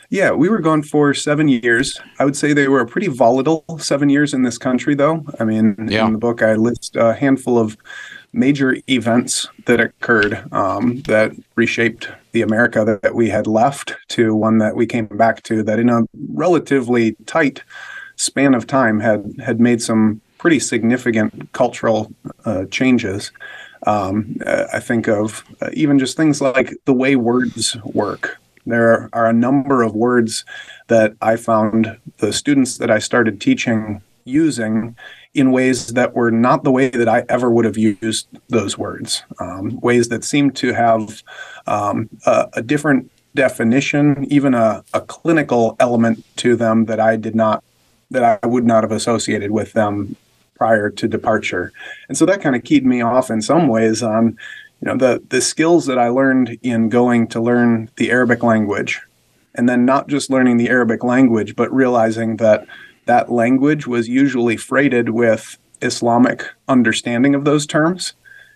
Yeah, 0.10 0.32
we 0.32 0.48
were 0.48 0.60
gone 0.60 0.84
for 0.84 1.14
seven 1.16 1.48
years. 1.48 2.00
I 2.20 2.26
would 2.26 2.36
say 2.36 2.54
they 2.54 2.68
were 2.68 2.82
a 2.82 2.86
pretty 2.86 3.08
volatile 3.08 3.66
seven 3.80 4.10
years 4.10 4.32
in 4.32 4.44
this 4.44 4.60
country, 4.60 4.94
though. 4.94 5.26
I 5.40 5.44
mean, 5.44 5.88
yeah. 5.90 6.06
in 6.06 6.14
the 6.14 6.20
book, 6.20 6.44
I 6.44 6.54
list 6.54 6.96
a 6.96 7.16
handful 7.16 7.58
of 7.58 7.78
major 8.34 8.78
events 8.90 9.48
that 9.66 9.80
occurred 9.80 10.44
um, 10.52 11.02
that 11.04 11.32
reshaped 11.56 12.10
the 12.32 12.42
America 12.42 12.84
that, 12.84 13.02
that 13.04 13.16
we 13.16 13.30
had 13.30 13.48
left 13.48 13.96
to 14.10 14.36
one 14.36 14.58
that 14.58 14.76
we 14.76 14.86
came 14.86 15.06
back 15.06 15.44
to 15.44 15.64
that 15.64 15.80
in 15.80 15.90
a 15.90 16.02
relatively 16.34 17.16
tight 17.28 17.64
span 18.16 18.54
of 18.54 18.68
time 18.68 19.00
had 19.00 19.34
had 19.44 19.60
made 19.60 19.82
some 19.82 20.20
pretty 20.38 20.60
significant 20.60 21.52
cultural 21.54 22.12
uh, 22.46 22.66
changes. 22.66 23.32
Um, 23.88 24.38
I 24.46 24.80
think 24.80 25.08
of 25.08 25.44
uh, 25.62 25.70
even 25.74 26.00
just 26.00 26.18
things 26.18 26.42
like 26.42 26.74
the 26.86 26.94
way 26.94 27.16
words 27.16 27.78
work. 27.84 28.38
There 28.66 29.10
are 29.14 29.28
a 29.28 29.34
number 29.34 29.84
of 29.84 29.94
words 29.94 30.46
that 30.88 31.14
I 31.22 31.36
found 31.36 31.98
the 32.18 32.32
students 32.32 32.78
that 32.78 32.90
I 32.90 33.00
started 33.00 33.42
teaching 33.42 34.02
using 34.26 34.96
in 35.34 35.52
ways 35.52 35.88
that 35.88 36.14
were 36.14 36.32
not 36.32 36.64
the 36.64 36.72
way 36.72 36.90
that 36.90 37.10
I 37.10 37.24
ever 37.30 37.50
would 37.50 37.66
have 37.66 37.78
used 37.78 38.28
those 38.50 38.78
words, 38.78 39.24
um, 39.40 39.80
ways 39.80 40.10
that 40.10 40.24
seemed 40.24 40.56
to 40.58 40.74
have 40.74 41.24
um, 41.66 42.10
a, 42.26 42.48
a, 42.54 42.62
different 42.62 43.10
definition, 43.34 44.26
even 44.30 44.54
a, 44.54 44.84
a, 44.94 45.02
clinical 45.02 45.76
element 45.80 46.24
to 46.38 46.56
them 46.56 46.86
that 46.86 47.00
I 47.00 47.16
did 47.16 47.36
not, 47.36 47.64
that 48.12 48.40
I 48.44 48.46
would 48.46 48.66
not 48.66 48.84
have 48.84 48.92
associated 48.92 49.50
with 49.50 49.74
them 49.74 50.16
prior 50.56 50.90
to 50.92 51.08
departure. 51.08 51.72
And 52.08 52.18
so 52.18 52.26
that 52.28 52.42
kind 52.42 52.56
of 52.56 52.64
keyed 52.64 52.86
me 52.86 53.02
off 53.02 53.32
in 53.32 53.42
some 53.42 53.68
ways 53.68 54.04
on, 54.04 54.38
you 54.82 54.88
know, 54.88 54.98
the 54.98 55.24
the 55.30 55.42
skills 55.42 55.86
that 55.88 55.98
I 55.98 56.10
learned 56.10 56.60
in 56.62 56.90
going 56.90 57.28
to 57.30 57.42
learn 57.42 57.90
the 57.96 58.12
Arabic 58.12 58.44
language, 58.44 59.02
and 59.56 59.68
then 59.68 59.86
not 59.86 60.10
just 60.10 60.30
learning 60.30 60.58
the 60.58 60.70
Arabic 60.70 61.04
language, 61.04 61.56
but 61.56 61.74
realizing 61.74 62.38
that 62.38 62.68
that 63.06 63.32
language 63.32 63.88
was 63.88 64.08
usually 64.08 64.58
freighted 64.58 65.10
with 65.10 65.58
Islamic 65.82 66.46
understanding 66.68 67.36
of 67.36 67.46
those 67.46 67.66
terms. 67.66 68.14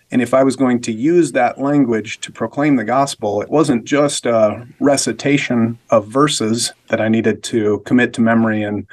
And 0.10 0.22
if 0.22 0.34
I 0.34 0.44
was 0.44 0.56
going 0.56 0.82
to 0.82 0.94
use 0.94 1.34
that 1.34 1.60
language 1.60 2.20
to 2.22 2.32
proclaim 2.32 2.78
the 2.78 2.86
gospel, 2.86 3.42
it 3.42 3.50
wasn't 3.50 3.84
just 3.84 4.26
a 4.26 4.66
recitation 4.80 5.78
of 5.90 6.08
verses 6.08 6.72
that 6.88 7.02
I 7.02 7.10
needed 7.10 7.44
to 7.44 7.80
commit 7.80 8.14
to 8.14 8.22
memory 8.22 8.64
and 8.64 8.88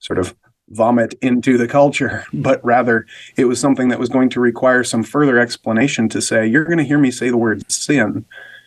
sort 0.00 0.18
of 0.18 0.34
vomit 0.68 1.14
into 1.22 1.56
the 1.56 1.66
culture, 1.66 2.24
but 2.32 2.62
rather 2.64 3.06
it 3.36 3.46
was 3.46 3.58
something 3.58 3.88
that 3.88 3.98
was 3.98 4.10
going 4.10 4.28
to 4.30 4.40
require 4.40 4.84
some 4.84 5.02
further 5.02 5.38
explanation 5.38 6.08
to 6.10 6.20
say, 6.20 6.46
you're 6.46 6.64
going 6.64 6.78
to 6.78 6.84
hear 6.84 6.98
me 6.98 7.10
say 7.10 7.30
the 7.30 7.36
word 7.36 7.70
sin. 7.72 8.24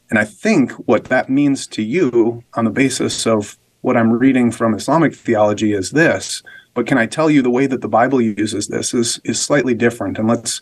And 0.09 0.19
I 0.19 0.25
think 0.25 0.71
what 0.87 1.05
that 1.05 1.29
means 1.29 1.65
to 1.67 1.83
you 1.83 2.43
on 2.55 2.65
the 2.65 2.71
basis 2.71 3.25
of 3.25 3.57
what 3.83 3.97
I'm 3.97 4.11
reading 4.11 4.49
from 4.49 4.73
Islamic 4.73 5.13
theology 5.13 5.73
is 5.73 5.91
this, 5.91 6.41
but 6.73 6.87
can 6.87 6.97
I 6.97 7.05
tell 7.05 7.29
you 7.29 7.41
the 7.41 7.49
way 7.49 7.67
that 7.67 7.81
the 7.81 7.87
Bible 7.87 8.19
uses 8.19 8.67
this 8.67 8.93
is 8.93 9.19
is 9.23 9.39
slightly 9.39 9.75
different 9.75 10.17
and 10.17 10.27
let's 10.27 10.61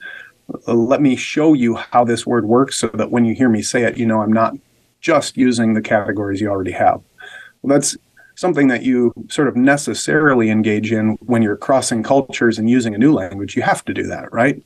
uh, 0.67 0.73
let 0.73 1.01
me 1.01 1.15
show 1.15 1.53
you 1.53 1.75
how 1.75 2.03
this 2.03 2.25
word 2.25 2.45
works 2.45 2.75
so 2.75 2.87
that 2.87 3.11
when 3.11 3.23
you 3.23 3.33
hear 3.33 3.47
me 3.47 3.61
say 3.61 3.83
it 3.83 3.97
you 3.97 4.05
know 4.05 4.21
I'm 4.21 4.33
not 4.33 4.55
just 4.99 5.37
using 5.37 5.73
the 5.73 5.81
categories 5.81 6.41
you 6.41 6.49
already 6.49 6.71
have. 6.71 7.01
Well, 7.61 7.75
that's 7.75 7.95
something 8.35 8.67
that 8.69 8.81
you 8.81 9.13
sort 9.29 9.47
of 9.47 9.55
necessarily 9.55 10.49
engage 10.49 10.91
in 10.91 11.17
when 11.21 11.43
you're 11.43 11.57
crossing 11.57 12.01
cultures 12.01 12.57
and 12.57 12.69
using 12.69 12.95
a 12.95 12.97
new 12.97 13.13
language. 13.13 13.55
You 13.55 13.61
have 13.61 13.85
to 13.85 13.93
do 13.93 14.03
that, 14.07 14.33
right? 14.33 14.61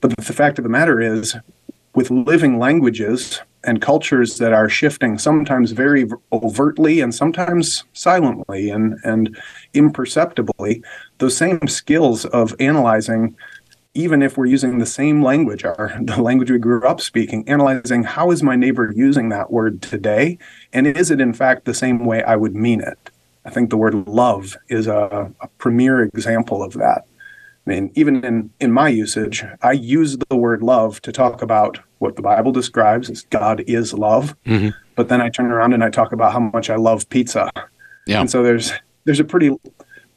But 0.00 0.16
the 0.16 0.32
fact 0.32 0.58
of 0.58 0.64
the 0.64 0.70
matter 0.70 1.00
is 1.00 1.36
with 1.94 2.10
living 2.10 2.58
languages, 2.58 3.40
and 3.64 3.82
cultures 3.82 4.38
that 4.38 4.52
are 4.52 4.68
shifting 4.68 5.18
sometimes 5.18 5.72
very 5.72 6.08
overtly 6.32 7.00
and 7.00 7.14
sometimes 7.14 7.84
silently 7.92 8.70
and, 8.70 8.98
and 9.04 9.36
imperceptibly 9.74 10.82
those 11.18 11.36
same 11.36 11.66
skills 11.66 12.24
of 12.26 12.54
analyzing 12.60 13.36
even 13.92 14.22
if 14.22 14.38
we're 14.38 14.46
using 14.46 14.78
the 14.78 14.86
same 14.86 15.22
language 15.22 15.64
our 15.64 15.92
the 16.02 16.22
language 16.22 16.50
we 16.50 16.58
grew 16.58 16.82
up 16.86 17.00
speaking 17.00 17.46
analyzing 17.48 18.02
how 18.02 18.30
is 18.30 18.42
my 18.42 18.56
neighbor 18.56 18.92
using 18.96 19.28
that 19.28 19.50
word 19.50 19.82
today 19.82 20.38
and 20.72 20.86
is 20.86 21.10
it 21.10 21.20
in 21.20 21.34
fact 21.34 21.64
the 21.64 21.74
same 21.74 22.04
way 22.04 22.22
i 22.22 22.36
would 22.36 22.54
mean 22.54 22.80
it? 22.80 23.10
I 23.44 23.50
think 23.50 23.70
the 23.70 23.76
word 23.76 23.94
love 24.06 24.56
is 24.68 24.86
a, 24.86 25.32
a 25.40 25.48
premier 25.58 26.02
example 26.02 26.62
of 26.62 26.74
that. 26.74 27.06
I 27.66 27.70
mean, 27.70 27.90
even 27.94 28.24
in, 28.24 28.50
in 28.60 28.72
my 28.72 28.88
usage, 28.88 29.44
I 29.62 29.72
use 29.72 30.16
the 30.16 30.36
word 30.36 30.62
love 30.62 31.00
to 31.02 31.12
talk 31.12 31.42
about 31.42 31.80
what 32.00 32.16
the 32.16 32.22
Bible 32.22 32.50
describes 32.50 33.08
as 33.08 33.22
God 33.22 33.62
is 33.66 33.94
love. 33.94 34.34
Mm-hmm. 34.46 34.70
But 34.96 35.08
then 35.08 35.20
I 35.20 35.28
turn 35.28 35.52
around 35.52 35.72
and 35.72 35.84
I 35.84 35.90
talk 35.90 36.12
about 36.12 36.32
how 36.32 36.40
much 36.40 36.68
I 36.68 36.76
love 36.76 37.08
pizza. 37.08 37.50
Yeah. 38.06 38.20
And 38.20 38.30
so 38.30 38.42
there's 38.42 38.72
there's 39.04 39.20
a 39.20 39.24
pretty 39.24 39.56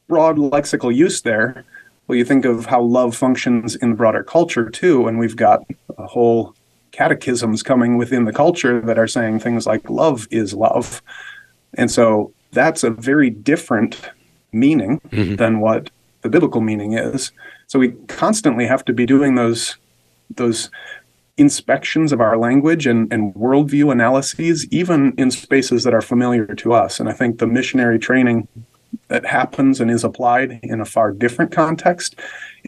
broad 0.07 0.37
lexical 0.37 0.93
use 0.93 1.21
there. 1.21 1.63
Well, 2.07 2.17
you 2.17 2.25
think 2.25 2.45
of 2.45 2.65
how 2.65 2.81
love 2.81 3.15
functions 3.15 3.75
in 3.75 3.91
the 3.91 3.95
broader 3.95 4.23
culture 4.23 4.69
too, 4.69 5.07
and 5.07 5.19
we've 5.19 5.35
got 5.35 5.63
a 5.97 6.07
whole 6.07 6.55
catechisms 6.91 7.63
coming 7.63 7.97
within 7.97 8.25
the 8.25 8.33
culture 8.33 8.79
that 8.81 8.97
are 8.97 9.07
saying 9.07 9.39
things 9.39 9.65
like 9.65 9.89
love 9.89 10.27
is 10.31 10.53
love. 10.53 11.01
And 11.73 11.89
so 11.89 12.33
that's 12.51 12.83
a 12.83 12.91
very 12.91 13.29
different 13.29 14.09
meaning 14.51 15.01
mm-hmm. 15.09 15.35
than 15.35 15.59
what 15.59 15.89
the 16.21 16.29
biblical 16.29 16.61
meaning 16.61 16.93
is. 16.93 17.31
So 17.67 17.79
we 17.79 17.89
constantly 18.07 18.65
have 18.67 18.85
to 18.85 18.93
be 18.93 19.05
doing 19.05 19.35
those 19.35 19.77
those 20.35 20.69
inspections 21.37 22.11
of 22.11 22.21
our 22.21 22.37
language 22.37 22.85
and, 22.85 23.11
and 23.11 23.33
worldview 23.33 23.91
analyses, 23.91 24.67
even 24.71 25.13
in 25.17 25.31
spaces 25.31 25.83
that 25.83 25.93
are 25.93 26.01
familiar 26.01 26.45
to 26.55 26.73
us. 26.73 26.99
And 26.99 27.09
I 27.09 27.13
think 27.13 27.39
the 27.39 27.47
missionary 27.47 27.97
training 27.97 28.47
that 29.07 29.25
happens 29.25 29.81
and 29.81 29.89
is 29.89 30.03
applied 30.03 30.59
in 30.61 30.79
a 30.79 30.85
far 30.85 31.11
different 31.11 31.51
context 31.51 32.15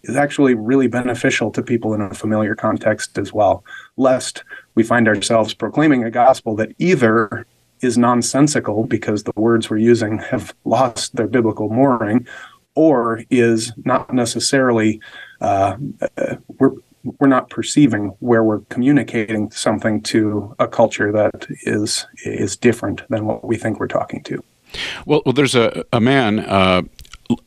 is 0.03 0.15
actually 0.15 0.55
really 0.55 0.87
beneficial 0.87 1.51
to 1.51 1.61
people 1.61 1.93
in 1.93 2.01
a 2.01 2.13
familiar 2.13 2.55
context 2.55 3.17
as 3.17 3.31
well, 3.31 3.63
lest 3.97 4.43
we 4.73 4.83
find 4.83 5.07
ourselves 5.07 5.53
proclaiming 5.53 6.03
a 6.03 6.11
gospel 6.11 6.55
that 6.55 6.73
either 6.79 7.45
is 7.81 7.97
nonsensical 7.97 8.85
because 8.85 9.23
the 9.23 9.33
words 9.35 9.69
we're 9.69 9.77
using 9.77 10.17
have 10.17 10.55
lost 10.65 11.15
their 11.15 11.27
biblical 11.27 11.69
mooring, 11.69 12.25
or 12.73 13.23
is 13.29 13.71
not 13.85 14.11
necessarily 14.13 14.99
uh, 15.41 15.77
uh, 16.17 16.35
we're 16.57 16.71
we're 17.19 17.27
not 17.27 17.49
perceiving 17.49 18.15
where 18.19 18.43
we're 18.43 18.61
communicating 18.69 19.51
something 19.51 20.01
to 20.01 20.55
a 20.59 20.67
culture 20.67 21.11
that 21.11 21.47
is 21.63 22.05
is 22.25 22.57
different 22.57 23.07
than 23.09 23.25
what 23.25 23.45
we 23.45 23.57
think 23.57 23.79
we're 23.79 23.87
talking 23.87 24.23
to. 24.23 24.43
Well, 25.05 25.21
well 25.25 25.33
there's 25.33 25.55
a 25.55 25.85
a 25.93 26.01
man, 26.01 26.39
uh, 26.39 26.81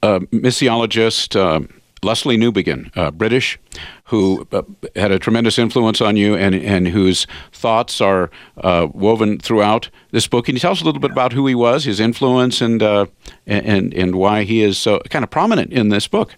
a 0.03 0.21
missiologist. 0.21 1.37
Uh, 1.37 1.67
Lesslie 2.03 2.39
Newbigin, 2.39 2.97
uh, 2.97 3.11
British, 3.11 3.59
who 4.05 4.47
uh, 4.53 4.63
had 4.95 5.11
a 5.11 5.19
tremendous 5.19 5.59
influence 5.59 6.01
on 6.01 6.17
you 6.17 6.37
and, 6.37 6.55
and 6.55 6.87
whose 6.87 7.27
thoughts 7.53 8.01
are 8.01 8.31
uh, 8.59 8.87
woven 8.93 9.39
throughout 9.41 9.91
this 10.13 10.29
book. 10.29 10.45
Can 10.45 10.55
you 10.55 10.61
tell 10.61 10.71
us 10.71 10.81
a 10.81 10.85
little 10.85 11.01
bit 11.01 11.11
about 11.11 11.33
who 11.33 11.47
he 11.49 11.57
was, 11.57 11.85
his 11.85 11.99
influence, 11.99 12.61
and, 12.61 12.83
uh, 12.83 13.07
and, 13.47 13.93
and 13.93 14.15
why 14.15 14.45
he 14.45 14.63
is 14.63 14.79
so 14.79 15.01
kind 15.11 15.25
of 15.25 15.31
prominent 15.31 15.73
in 15.73 15.89
this 15.89 16.07
book? 16.07 16.37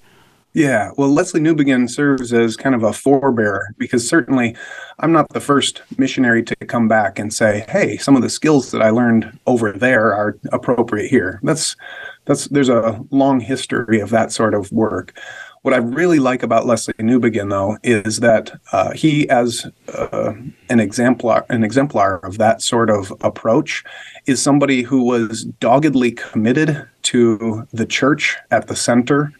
Yeah, 0.53 0.91
well, 0.97 1.09
Lesslie 1.09 1.41
Newbigin 1.41 1.89
serves 1.89 2.33
as 2.33 2.57
kind 2.57 2.75
of 2.75 2.83
a 2.83 2.91
forebearer 2.91 3.67
because 3.79 4.09
certainly 4.09 4.57
I'm 4.99 5.13
not 5.13 5.29
the 5.29 5.41
first 5.41 5.83
missionary 5.97 6.43
to 6.43 6.57
come 6.57 6.89
back 6.89 7.21
and 7.21 7.33
say, 7.33 7.65
"Hey, 7.69 7.97
some 7.99 8.17
of 8.17 8.23
the 8.23 8.29
skills 8.29 8.73
that 8.73 8.83
I 8.83 8.91
learned 8.91 9.39
over 9.47 9.71
there 9.73 10.13
are 10.13 10.37
appropriate 10.53 11.09
here." 11.09 11.39
That's 11.45 11.77
that's 12.25 12.49
there's 12.49 12.69
a 12.69 13.01
long 13.11 13.39
history 13.39 14.01
of 14.01 14.11
that 14.11 14.33
sort 14.33 14.55
of 14.55 14.73
work. 14.73 15.17
What 15.63 15.75
I 15.75 15.77
really 15.77 16.19
like 16.19 16.43
about 16.43 16.65
Lesslie 16.65 16.95
Newbigin, 16.95 17.51
though, 17.51 17.77
is 17.85 18.21
that 18.21 18.51
uh, 18.73 18.93
he, 18.93 19.29
as 19.29 19.71
uh, 19.95 20.33
an 20.71 20.81
exemplar, 20.81 21.45
an 21.51 21.63
exemplar 21.63 22.17
of 22.25 22.39
that 22.39 22.63
sort 22.63 22.89
of 22.89 23.13
approach, 23.21 23.85
is 24.27 24.43
somebody 24.43 24.83
who 24.83 25.05
was 25.05 25.45
doggedly 25.45 26.13
committed 26.13 26.89
to 27.03 27.69
the 27.73 27.85
church 27.85 28.39
at 28.51 28.69
the 28.69 28.77
center 28.77 29.33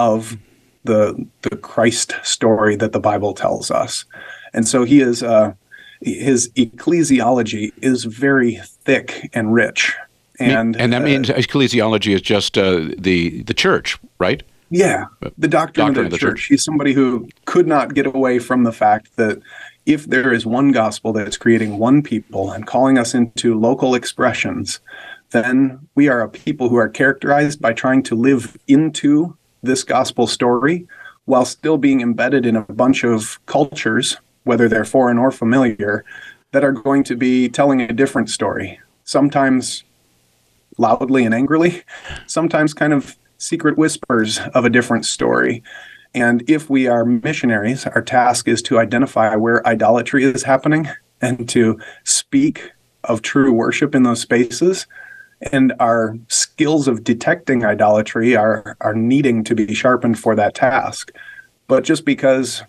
of 0.00 0.38
the 0.84 1.26
the 1.42 1.56
Christ 1.56 2.14
story 2.22 2.74
that 2.76 2.92
the 2.92 3.00
Bible 3.00 3.34
tells 3.34 3.70
us, 3.70 4.06
and 4.54 4.66
so 4.66 4.84
he 4.84 5.00
is 5.00 5.22
uh, 5.22 5.52
his 6.00 6.48
ecclesiology 6.56 7.72
is 7.82 8.04
very 8.04 8.56
thick 8.84 9.28
and 9.34 9.52
rich, 9.52 9.94
and 10.38 10.74
and 10.76 10.92
that 10.92 11.02
uh, 11.02 11.04
means 11.04 11.28
ecclesiology 11.28 12.14
is 12.14 12.22
just 12.22 12.56
uh, 12.56 12.88
the 12.96 13.42
the 13.42 13.54
church, 13.54 13.98
right? 14.18 14.42
Yeah, 14.70 15.06
the 15.36 15.48
doctrine, 15.48 15.88
doctrine 15.88 15.88
of, 15.88 15.94
the, 15.94 16.00
of 16.02 16.10
the 16.12 16.18
church. 16.18 16.40
church. 16.40 16.46
He's 16.46 16.64
somebody 16.64 16.94
who 16.94 17.28
could 17.44 17.66
not 17.66 17.92
get 17.94 18.06
away 18.06 18.38
from 18.38 18.62
the 18.62 18.72
fact 18.72 19.16
that 19.16 19.38
if 19.84 20.06
there 20.06 20.32
is 20.32 20.46
one 20.46 20.72
gospel 20.72 21.12
that's 21.12 21.36
creating 21.36 21.78
one 21.78 22.02
people 22.02 22.52
and 22.52 22.66
calling 22.66 22.96
us 22.96 23.12
into 23.12 23.58
local 23.58 23.94
expressions, 23.94 24.80
then 25.30 25.88
we 25.94 26.08
are 26.08 26.20
a 26.20 26.28
people 26.28 26.68
who 26.68 26.76
are 26.76 26.88
characterized 26.88 27.60
by 27.60 27.72
trying 27.72 28.02
to 28.04 28.14
live 28.14 28.56
into 28.68 29.36
this 29.62 29.84
gospel 29.84 30.26
story 30.26 30.86
while 31.24 31.44
still 31.44 31.78
being 31.78 32.00
embedded 32.00 32.46
in 32.46 32.56
a 32.56 32.62
bunch 32.62 33.04
of 33.04 33.38
cultures, 33.46 34.16
whether 34.44 34.68
they're 34.68 34.84
foreign 34.84 35.18
or 35.18 35.30
familiar, 35.30 36.04
that 36.52 36.64
are 36.64 36.72
going 36.72 37.04
to 37.04 37.16
be 37.16 37.48
telling 37.48 37.80
a 37.80 37.92
different 37.92 38.28
story. 38.28 38.80
Sometimes 39.04 39.84
loudly 40.78 41.24
and 41.24 41.34
angrily, 41.34 41.82
sometimes 42.26 42.74
kind 42.74 42.92
of 42.92 43.16
secret 43.38 43.76
whispers 43.76 44.40
of 44.54 44.64
a 44.64 44.70
different 44.70 45.04
story. 45.06 45.62
And 46.14 46.42
if 46.48 46.68
we 46.68 46.88
are 46.88 47.04
missionaries, 47.04 47.86
our 47.86 48.02
task 48.02 48.48
is 48.48 48.62
to 48.62 48.78
identify 48.78 49.36
where 49.36 49.66
idolatry 49.66 50.24
is 50.24 50.42
happening 50.42 50.88
and 51.20 51.48
to 51.50 51.78
speak 52.04 52.72
of 53.04 53.22
true 53.22 53.52
worship 53.52 53.94
in 53.94 54.02
those 54.02 54.20
spaces. 54.20 54.86
And 55.52 55.72
our 55.80 56.16
skills 56.28 56.86
of 56.86 57.02
detecting 57.02 57.64
idolatry 57.64 58.36
are, 58.36 58.76
are 58.80 58.94
needing 58.94 59.42
to 59.44 59.54
be 59.54 59.72
sharpened 59.74 60.18
for 60.18 60.34
that 60.36 60.54
task. 60.54 61.12
But 61.66 61.82
just 61.84 62.04
because, 62.04 62.62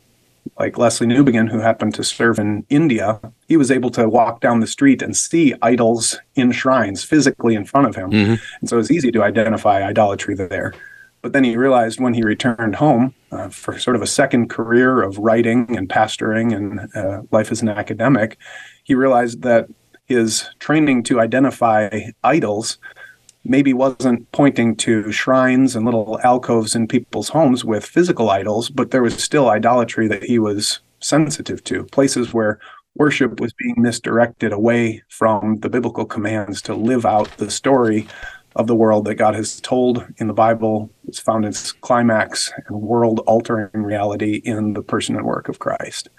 like 0.58 0.76
Lesslie 0.76 1.08
Newbigin, 1.08 1.50
who 1.50 1.60
happened 1.60 1.96
to 1.96 2.04
serve 2.04 2.40
in 2.40 2.66
India, 2.70 3.20
he 3.48 3.58
was 3.58 3.72
able 3.72 3.90
to 3.92 4.08
walk 4.08 4.40
down 4.40 4.62
the 4.62 4.68
street 4.68 5.02
and 5.02 5.18
see 5.18 5.54
idols 5.62 6.18
in 6.36 6.52
shrines 6.52 7.04
physically 7.04 7.56
in 7.56 7.66
front 7.66 7.88
of 7.88 7.96
him. 7.96 8.12
Mm-hmm. 8.12 8.36
And 8.62 8.70
so 8.70 8.80
it's 8.80 8.92
easy 8.92 9.12
to 9.12 9.24
identify 9.24 9.84
idolatry 9.84 10.36
there. 10.36 10.74
But 11.22 11.34
then 11.34 11.44
he 11.44 11.58
realized 11.58 12.00
when 12.00 12.14
he 12.14 12.24
returned 12.24 12.76
home 12.76 13.14
uh, 13.32 13.50
for 13.50 13.78
sort 13.78 13.96
of 13.96 14.02
a 14.02 14.08
second 14.08 14.50
career 14.50 15.02
of 15.02 15.18
writing 15.18 15.78
and 15.78 15.88
pastoring 15.88 16.56
and 16.56 16.90
uh, 16.96 17.22
life 17.32 17.52
as 17.52 17.62
an 17.62 17.70
academic, 17.70 18.38
he 18.84 18.96
realized 18.96 19.42
that 19.44 19.68
his 20.12 20.50
training 20.60 21.04
to 21.04 21.20
identify 21.20 21.90
idols 22.24 22.78
maybe 23.44 23.74
wasn't 23.74 24.32
pointing 24.32 24.76
to 24.76 25.12
shrines 25.12 25.76
and 25.76 25.86
little 25.86 26.20
alcoves 26.24 26.76
in 26.76 26.88
people's 26.88 27.30
homes 27.30 27.66
with 27.66 27.86
physical 27.86 28.30
idols, 28.30 28.70
but 28.70 28.92
there 28.92 29.02
was 29.02 29.16
still 29.22 29.50
idolatry 29.50 30.08
that 30.08 30.24
he 30.24 30.38
was 30.38 30.80
sensitive 31.00 31.64
to, 31.64 31.84
places 31.86 32.34
where 32.34 32.60
worship 32.96 33.40
was 33.40 33.54
being 33.54 33.76
misdirected 33.78 34.52
away 34.52 35.02
from 35.10 35.58
the 35.58 35.70
biblical 35.70 36.06
commands 36.06 36.62
to 36.62 36.76
live 36.76 37.06
out 37.06 37.36
the 37.38 37.50
story 37.50 38.08
of 38.56 38.68
the 38.68 38.76
world 38.76 39.06
that 39.06 39.16
God 39.16 39.34
has 39.34 39.62
told 39.62 40.06
in 40.18 40.28
the 40.28 40.34
Bible. 40.34 40.90
It's 41.08 41.20
found 41.20 41.46
its 41.46 41.72
climax 41.72 42.52
and 42.68 42.82
world 42.82 43.22
altering 43.26 43.70
reality 43.74 44.42
in 44.44 44.74
the 44.74 44.84
person 44.84 45.16
and 45.16 45.26
work 45.26 45.48
of 45.48 45.60
Christ. 45.60 46.10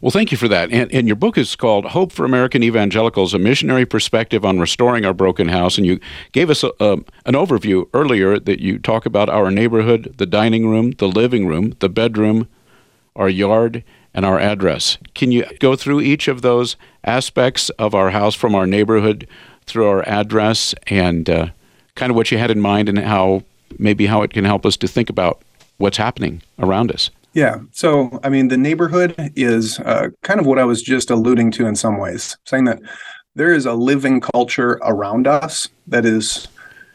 Well, 0.00 0.10
thank 0.10 0.32
you 0.32 0.38
for 0.38 0.48
that. 0.48 0.72
And, 0.72 0.90
and, 0.94 1.06
your 1.06 1.16
book 1.16 1.36
is 1.36 1.54
called 1.54 1.84
Hope 1.84 2.10
for 2.10 2.24
American 2.24 2.62
Evangelicals 2.62 3.34
A 3.34 3.38
Missionary 3.38 3.84
Perspective 3.84 4.46
on 4.46 4.58
Restoring 4.58 5.04
Our 5.04 5.12
Broken 5.12 5.48
House. 5.48 5.76
And 5.76 5.86
you 5.86 6.00
gave 6.32 6.48
us 6.48 6.64
a, 6.64 6.72
a, 6.80 6.92
an 7.26 7.34
overview 7.34 7.86
earlier 7.92 8.38
that 8.38 8.60
you 8.60 8.78
talk 8.78 9.04
about 9.04 9.28
our 9.28 9.50
neighborhood, 9.50 10.14
the 10.16 10.24
dining 10.24 10.66
room, 10.66 10.92
the 10.92 11.06
living 11.06 11.46
room, 11.46 11.74
the 11.80 11.90
bedroom, 11.90 12.48
our 13.14 13.28
yard, 13.28 13.84
and 14.14 14.24
our 14.24 14.40
address. 14.40 14.96
Can 15.14 15.32
you 15.32 15.44
go 15.58 15.76
through 15.76 16.00
each 16.00 16.28
of 16.28 16.40
those 16.40 16.76
aspects 17.04 17.68
of 17.70 17.94
our 17.94 18.08
house 18.08 18.34
from 18.34 18.54
our 18.54 18.66
neighborhood 18.66 19.28
through 19.66 19.86
our 19.86 20.02
address 20.08 20.74
and 20.86 21.28
uh, 21.28 21.48
kind 21.94 22.08
of 22.08 22.16
what 22.16 22.30
you 22.30 22.38
had 22.38 22.50
in 22.50 22.60
mind 22.60 22.88
and 22.88 22.98
how 23.00 23.42
maybe 23.78 24.06
how 24.06 24.22
it 24.22 24.32
can 24.32 24.46
help 24.46 24.64
us 24.64 24.78
to 24.78 24.88
think 24.88 25.10
about 25.10 25.42
what's 25.76 25.98
happening 25.98 26.40
around 26.58 26.90
us? 26.90 27.10
Yeah. 27.32 27.60
So, 27.70 28.18
I 28.24 28.28
mean, 28.28 28.48
the 28.48 28.56
neighborhood 28.56 29.14
is 29.36 29.78
uh, 29.80 30.08
kind 30.22 30.40
of 30.40 30.46
what 30.46 30.58
I 30.58 30.64
was 30.64 30.82
just 30.82 31.10
alluding 31.10 31.52
to 31.52 31.66
in 31.66 31.76
some 31.76 31.98
ways, 31.98 32.36
saying 32.44 32.64
that 32.64 32.80
there 33.36 33.52
is 33.52 33.66
a 33.66 33.74
living 33.74 34.20
culture 34.20 34.80
around 34.82 35.26
us 35.26 35.68
that 35.86 36.04
is 36.04 36.48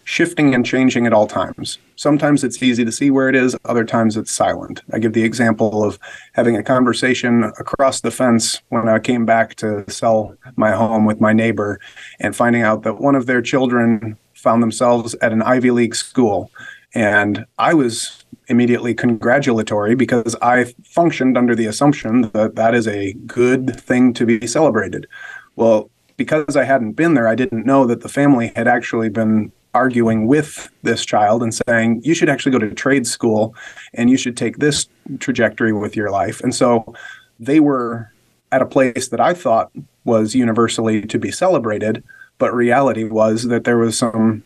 shifting 0.03 0.53
and 0.53 0.65
changing 0.65 1.07
at 1.07 1.13
all 1.13 1.25
times. 1.25 1.79
Sometimes 1.95 2.43
it's 2.43 2.61
easy 2.61 2.85
to 2.85 2.91
see 2.91 3.09
where 3.09 3.27
it 3.27 3.35
is, 3.35 3.55
other 3.65 3.83
times 3.83 4.17
it's 4.17 4.31
silent. 4.31 4.81
I 4.93 4.99
give 4.99 5.13
the 5.13 5.23
example 5.23 5.83
of 5.83 5.97
having 6.33 6.55
a 6.55 6.63
conversation 6.63 7.45
across 7.57 8.01
the 8.01 8.11
fence 8.11 8.61
when 8.69 8.87
I 8.87 8.99
came 8.99 9.25
back 9.25 9.55
to 9.55 9.83
sell 9.89 10.35
my 10.57 10.71
home 10.71 11.05
with 11.05 11.19
my 11.21 11.33
neighbor 11.33 11.79
and 12.19 12.35
finding 12.35 12.61
out 12.61 12.83
that 12.83 12.99
one 12.99 13.15
of 13.15 13.25
their 13.25 13.41
children 13.41 14.17
found 14.33 14.61
themselves 14.61 15.15
at 15.21 15.31
an 15.31 15.41
Ivy 15.41 15.71
League 15.71 15.95
school. 15.95 16.51
And 16.93 17.45
I 17.57 17.73
was 17.73 18.24
immediately 18.47 18.93
congratulatory 18.93 19.95
because 19.95 20.35
I 20.41 20.73
functioned 20.83 21.37
under 21.37 21.55
the 21.55 21.65
assumption 21.65 22.29
that 22.33 22.55
that 22.55 22.75
is 22.75 22.87
a 22.87 23.13
good 23.25 23.79
thing 23.79 24.13
to 24.13 24.25
be 24.25 24.45
celebrated. 24.47 25.07
Well, 25.55 25.89
because 26.17 26.55
I 26.55 26.63
hadn't 26.63 26.93
been 26.93 27.13
there, 27.13 27.27
I 27.27 27.35
didn't 27.35 27.65
know 27.65 27.85
that 27.85 28.01
the 28.01 28.09
family 28.09 28.51
had 28.55 28.67
actually 28.67 29.09
been 29.09 29.51
arguing 29.73 30.25
with 30.25 30.69
this 30.83 31.05
child 31.05 31.43
and 31.43 31.53
saying, 31.53 32.01
you 32.03 32.13
should 32.13 32.29
actually 32.29 32.53
go 32.53 32.59
to 32.59 32.73
trade 32.73 33.05
school 33.05 33.53
and 33.93 34.09
you 34.09 34.17
should 34.17 34.37
take 34.37 34.57
this 34.57 34.87
trajectory 35.19 35.73
with 35.73 35.95
your 35.95 36.09
life. 36.09 36.39
And 36.41 36.55
so 36.55 36.93
they 37.39 37.59
were 37.59 38.11
at 38.51 38.61
a 38.61 38.65
place 38.65 39.09
that 39.09 39.19
I 39.19 39.33
thought 39.33 39.71
was 40.05 40.33
universally 40.33 41.01
to 41.01 41.19
be 41.19 41.31
celebrated, 41.31 42.03
but 42.37 42.53
reality 42.53 43.03
was 43.03 43.43
that 43.43 43.65
there 43.65 43.77
was 43.77 43.97
some 43.97 44.43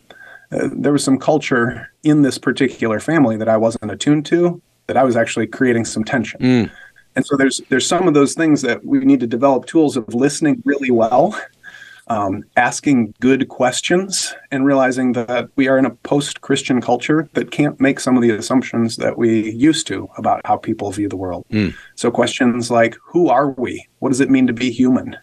uh, 0.52 0.68
there 0.72 0.92
was 0.92 1.04
some 1.04 1.18
culture 1.18 1.92
in 2.02 2.22
this 2.22 2.38
particular 2.38 3.00
family 3.00 3.36
that 3.36 3.48
I 3.48 3.56
wasn't 3.56 3.90
attuned 3.90 4.26
to 4.26 4.60
that 4.86 4.96
I 4.96 5.04
was 5.04 5.16
actually 5.16 5.46
creating 5.46 5.84
some 5.84 6.04
tension. 6.04 6.40
Mm. 6.40 6.70
And 7.16 7.26
so 7.26 7.36
there's 7.36 7.60
there's 7.68 7.86
some 7.86 8.08
of 8.08 8.14
those 8.14 8.34
things 8.34 8.62
that 8.62 8.84
we 8.84 9.00
need 9.00 9.20
to 9.20 9.26
develop 9.26 9.66
tools 9.66 9.96
of 9.96 10.12
listening 10.14 10.62
really 10.64 10.90
well 10.90 11.36
um, 12.10 12.44
asking 12.56 13.14
good 13.20 13.48
questions 13.48 14.34
and 14.50 14.66
realizing 14.66 15.12
that 15.12 15.48
we 15.54 15.68
are 15.68 15.78
in 15.78 15.86
a 15.86 15.90
post 15.90 16.40
Christian 16.40 16.80
culture 16.80 17.28
that 17.34 17.52
can't 17.52 17.80
make 17.80 18.00
some 18.00 18.16
of 18.16 18.22
the 18.22 18.30
assumptions 18.30 18.96
that 18.96 19.16
we 19.16 19.52
used 19.52 19.86
to 19.86 20.08
about 20.18 20.40
how 20.44 20.56
people 20.56 20.90
view 20.90 21.08
the 21.08 21.16
world. 21.16 21.46
Mm. 21.50 21.72
So, 21.94 22.10
questions 22.10 22.70
like, 22.70 22.96
who 23.02 23.28
are 23.28 23.50
we? 23.52 23.86
What 24.00 24.08
does 24.08 24.20
it 24.20 24.28
mean 24.28 24.48
to 24.48 24.52
be 24.52 24.72
human? 24.72 25.16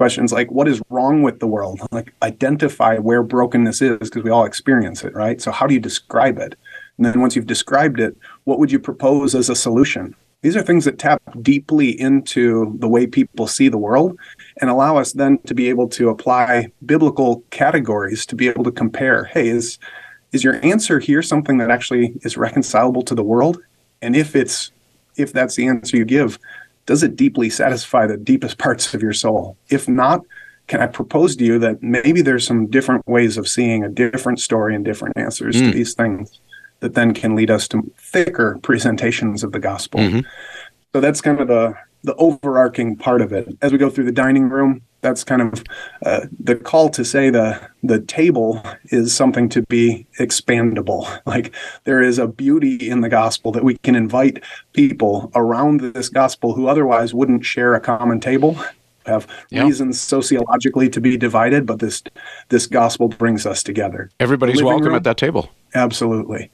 Questions 0.00 0.32
like, 0.32 0.50
what 0.50 0.66
is 0.66 0.80
wrong 0.88 1.20
with 1.20 1.40
the 1.40 1.46
world? 1.46 1.78
Like, 1.92 2.14
identify 2.22 2.96
where 2.96 3.22
brokenness 3.22 3.82
is 3.82 3.98
because 3.98 4.22
we 4.22 4.30
all 4.30 4.46
experience 4.46 5.04
it, 5.04 5.12
right? 5.14 5.42
So, 5.42 5.52
how 5.52 5.66
do 5.66 5.74
you 5.74 5.80
describe 5.80 6.38
it? 6.38 6.54
And 6.96 7.04
then, 7.04 7.20
once 7.20 7.36
you've 7.36 7.44
described 7.46 8.00
it, 8.00 8.16
what 8.44 8.58
would 8.58 8.72
you 8.72 8.78
propose 8.78 9.34
as 9.34 9.50
a 9.50 9.54
solution? 9.54 10.16
These 10.40 10.56
are 10.56 10.62
things 10.62 10.86
that 10.86 10.98
tap 10.98 11.20
deeply 11.42 12.00
into 12.00 12.74
the 12.78 12.88
way 12.88 13.06
people 13.06 13.46
see 13.46 13.68
the 13.68 13.76
world 13.76 14.18
and 14.62 14.70
allow 14.70 14.96
us 14.96 15.12
then 15.12 15.36
to 15.40 15.54
be 15.54 15.68
able 15.68 15.86
to 15.90 16.08
apply 16.08 16.72
biblical 16.86 17.44
categories 17.50 18.24
to 18.24 18.34
be 18.34 18.48
able 18.48 18.64
to 18.64 18.72
compare 18.72 19.24
hey 19.24 19.48
is 19.48 19.78
is 20.32 20.42
your 20.42 20.64
answer 20.64 20.98
here 20.98 21.20
something 21.20 21.58
that 21.58 21.70
actually 21.70 22.14
is 22.22 22.38
reconcilable 22.38 23.02
to 23.02 23.14
the 23.14 23.22
world 23.22 23.58
and 24.00 24.16
if 24.16 24.34
it's 24.34 24.70
if 25.16 25.30
that's 25.34 25.56
the 25.56 25.66
answer 25.66 25.98
you 25.98 26.06
give 26.06 26.38
does 26.90 27.02
it 27.02 27.14
deeply 27.14 27.48
satisfy 27.48 28.06
the 28.06 28.16
deepest 28.16 28.58
parts 28.58 28.92
of 28.94 29.02
your 29.02 29.12
soul 29.12 29.56
if 29.68 29.88
not 29.88 30.20
can 30.66 30.80
i 30.80 30.86
propose 30.86 31.36
to 31.36 31.44
you 31.44 31.58
that 31.58 31.82
maybe 31.82 32.20
there's 32.20 32.46
some 32.46 32.66
different 32.66 33.06
ways 33.06 33.36
of 33.36 33.48
seeing 33.48 33.84
a 33.84 33.88
different 33.88 34.40
story 34.40 34.74
and 34.74 34.84
different 34.84 35.16
answers 35.16 35.56
mm. 35.56 35.66
to 35.66 35.70
these 35.70 35.94
things 35.94 36.40
that 36.80 36.94
then 36.94 37.14
can 37.14 37.36
lead 37.36 37.50
us 37.50 37.68
to 37.68 37.76
thicker 37.98 38.58
presentations 38.62 39.44
of 39.44 39.52
the 39.52 39.60
gospel 39.60 40.00
mm-hmm. 40.00 40.20
so 40.92 41.00
that's 41.00 41.20
kind 41.20 41.40
of 41.40 41.48
the 41.48 41.74
the 42.02 42.14
overarching 42.16 42.96
part 42.96 43.20
of 43.20 43.32
it. 43.32 43.48
As 43.60 43.72
we 43.72 43.78
go 43.78 43.90
through 43.90 44.04
the 44.04 44.12
dining 44.12 44.48
room, 44.48 44.82
that's 45.00 45.24
kind 45.24 45.42
of 45.42 45.64
uh, 46.04 46.26
the 46.38 46.56
call 46.56 46.88
to 46.90 47.04
say 47.04 47.30
the 47.30 47.60
the 47.82 48.00
table 48.00 48.62
is 48.86 49.14
something 49.14 49.48
to 49.50 49.62
be 49.62 50.06
expandable. 50.18 51.08
Like 51.30 51.54
there 51.84 52.02
is 52.02 52.18
a 52.18 52.26
beauty 52.26 52.90
in 52.90 53.02
the 53.02 53.08
gospel 53.08 53.52
that 53.52 53.62
we 53.62 53.76
can 53.78 53.94
invite 53.94 54.42
people 54.72 55.30
around 55.36 55.80
this 55.80 56.08
gospel 56.08 56.54
who 56.54 56.66
otherwise 56.66 57.14
wouldn't 57.14 57.44
share 57.44 57.74
a 57.74 57.80
common 57.80 58.18
table. 58.18 58.58
Have 59.06 59.28
yep. 59.50 59.66
reasons 59.66 60.00
sociologically 60.00 60.88
to 60.90 61.00
be 61.00 61.16
divided, 61.16 61.66
but 61.66 61.78
this 61.78 62.02
this 62.48 62.66
gospel 62.66 63.08
brings 63.08 63.46
us 63.46 63.62
together. 63.62 64.10
Everybody's 64.18 64.62
welcome 64.62 64.88
room, 64.88 64.96
at 64.96 65.04
that 65.04 65.16
table. 65.16 65.50
Absolutely. 65.74 66.50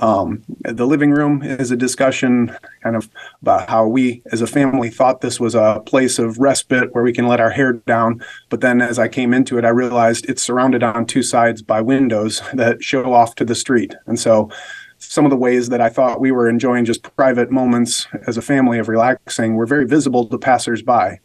Um, 0.00 0.42
the 0.62 0.86
living 0.86 1.10
room 1.10 1.42
is 1.42 1.70
a 1.70 1.76
discussion 1.76 2.56
kind 2.82 2.96
of 2.96 3.08
about 3.42 3.68
how 3.68 3.86
we 3.86 4.22
as 4.32 4.40
a 4.40 4.46
family 4.46 4.88
thought 4.88 5.20
this 5.20 5.38
was 5.38 5.54
a 5.54 5.82
place 5.84 6.18
of 6.18 6.38
respite 6.38 6.94
where 6.94 7.04
we 7.04 7.12
can 7.12 7.28
let 7.28 7.40
our 7.40 7.50
hair 7.50 7.74
down. 7.74 8.24
But 8.48 8.62
then 8.62 8.80
as 8.80 8.98
I 8.98 9.08
came 9.08 9.34
into 9.34 9.58
it, 9.58 9.64
I 9.64 9.68
realized 9.68 10.28
it's 10.28 10.42
surrounded 10.42 10.82
on 10.82 11.06
two 11.06 11.22
sides 11.22 11.62
by 11.62 11.82
windows 11.82 12.42
that 12.54 12.82
show 12.82 13.12
off 13.12 13.34
to 13.36 13.44
the 13.44 13.54
street. 13.54 13.94
And 14.06 14.18
so 14.18 14.50
some 14.98 15.24
of 15.24 15.30
the 15.30 15.36
ways 15.36 15.68
that 15.70 15.80
I 15.80 15.88
thought 15.88 16.20
we 16.20 16.30
were 16.30 16.48
enjoying 16.48 16.84
just 16.84 17.02
private 17.16 17.50
moments 17.50 18.06
as 18.26 18.36
a 18.36 18.42
family 18.42 18.78
of 18.78 18.88
relaxing 18.88 19.54
were 19.54 19.66
very 19.66 19.86
visible 19.86 20.26
to 20.26 20.38
passersby 20.38 21.18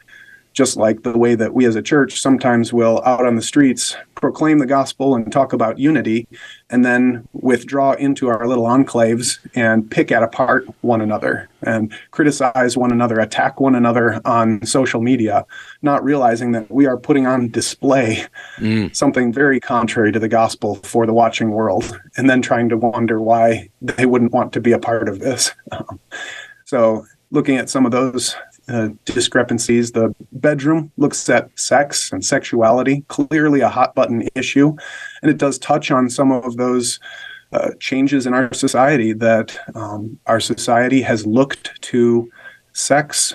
just 0.56 0.78
like 0.78 1.04
the 1.04 1.18
way 1.18 1.36
that 1.36 1.54
we 1.54 1.65
as 1.65 1.76
a 1.76 1.82
church 1.82 2.20
sometimes 2.20 2.72
will 2.72 3.04
out 3.06 3.26
on 3.26 3.36
the 3.36 3.41
streets 3.41 3.96
proclaim 4.15 4.58
the 4.58 4.65
gospel 4.65 5.13
and 5.13 5.30
talk 5.30 5.52
about 5.52 5.78
unity 5.78 6.28
and 6.70 6.86
then 6.86 7.28
withdraw 7.34 7.91
into 7.91 8.30
our 8.30 8.48
little 8.48 8.63
enclaves 8.63 9.38
and 9.54 9.91
pick 9.91 10.13
at 10.13 10.24
apart 10.24 10.65
one 10.80 11.02
another 11.02 11.50
and 11.63 11.94
criticize 12.12 12.78
one 12.78 12.91
another 12.91 13.20
attack 13.20 13.60
one 13.60 13.76
another 13.76 14.22
on 14.24 14.65
social 14.65 15.02
media 15.02 15.46
not 15.82 16.02
realizing 16.04 16.54
that 16.54 16.72
we 16.72 16.86
are 16.86 16.98
putting 16.98 17.28
on 17.28 17.50
display 17.50 18.26
mm. 18.58 18.96
something 18.96 19.34
very 19.34 19.60
contrary 19.60 20.12
to 20.12 20.20
the 20.20 20.30
gospel 20.30 20.76
for 20.76 21.06
the 21.06 21.13
watching 21.13 21.52
world 21.52 22.00
and 22.15 22.30
then 22.30 22.41
trying 22.41 22.70
to 22.70 22.78
wonder 22.78 23.22
why 23.22 23.70
they 23.82 24.06
wouldn't 24.06 24.32
want 24.32 24.54
to 24.54 24.62
be 24.62 24.72
a 24.72 24.80
part 24.80 25.10
of 25.10 25.20
this 25.20 25.52
so 26.65 27.06
looking 27.32 27.58
at 27.58 27.70
some 27.70 27.86
of 27.86 27.91
those 27.91 28.36
uh, 28.67 28.89
discrepancies. 29.06 29.91
The 29.91 30.13
bedroom 30.32 30.91
looks 30.97 31.30
at 31.30 31.49
sex 31.58 32.12
and 32.12 32.23
sexuality, 32.23 33.04
clearly 33.08 33.62
a 33.62 33.69
hot 33.69 33.95
button 33.95 34.28
issue. 34.36 34.75
and 35.21 35.32
it 35.32 35.38
does 35.38 35.60
touch 35.60 35.91
on 35.91 36.10
some 36.10 36.32
of 36.32 36.58
those 36.58 36.99
uh, 37.51 37.71
changes 37.80 38.25
in 38.25 38.34
our 38.34 38.54
society 38.54 39.13
that 39.13 39.58
um, 39.75 40.19
our 40.25 40.39
society 40.39 41.01
has 41.01 41.25
looked 41.25 41.82
to 41.82 42.30
sex, 42.73 43.34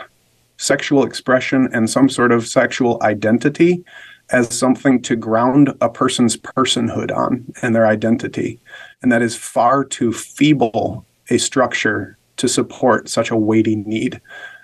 sexual 0.57 1.05
expression, 1.05 1.69
and 1.73 1.89
some 1.89 2.09
sort 2.09 2.33
of 2.33 2.47
sexual 2.47 2.99
identity 3.03 3.85
as 4.31 4.57
something 4.57 5.01
to 5.03 5.17
ground 5.17 5.73
a 5.81 5.89
person's 5.89 6.37
personhood 6.37 7.17
on 7.17 7.45
and 7.63 7.75
their 7.75 7.87
identity. 7.87 8.59
And 9.03 9.11
that 9.11 9.23
is 9.23 9.37
far 9.37 9.85
too 9.85 10.13
feeble 10.13 11.05
a 11.31 11.39
structure 11.39 12.17
to 12.37 12.49
support 12.49 13.09
such 13.09 13.31
a 13.31 13.37
weighty 13.37 13.77
need. 13.77 14.21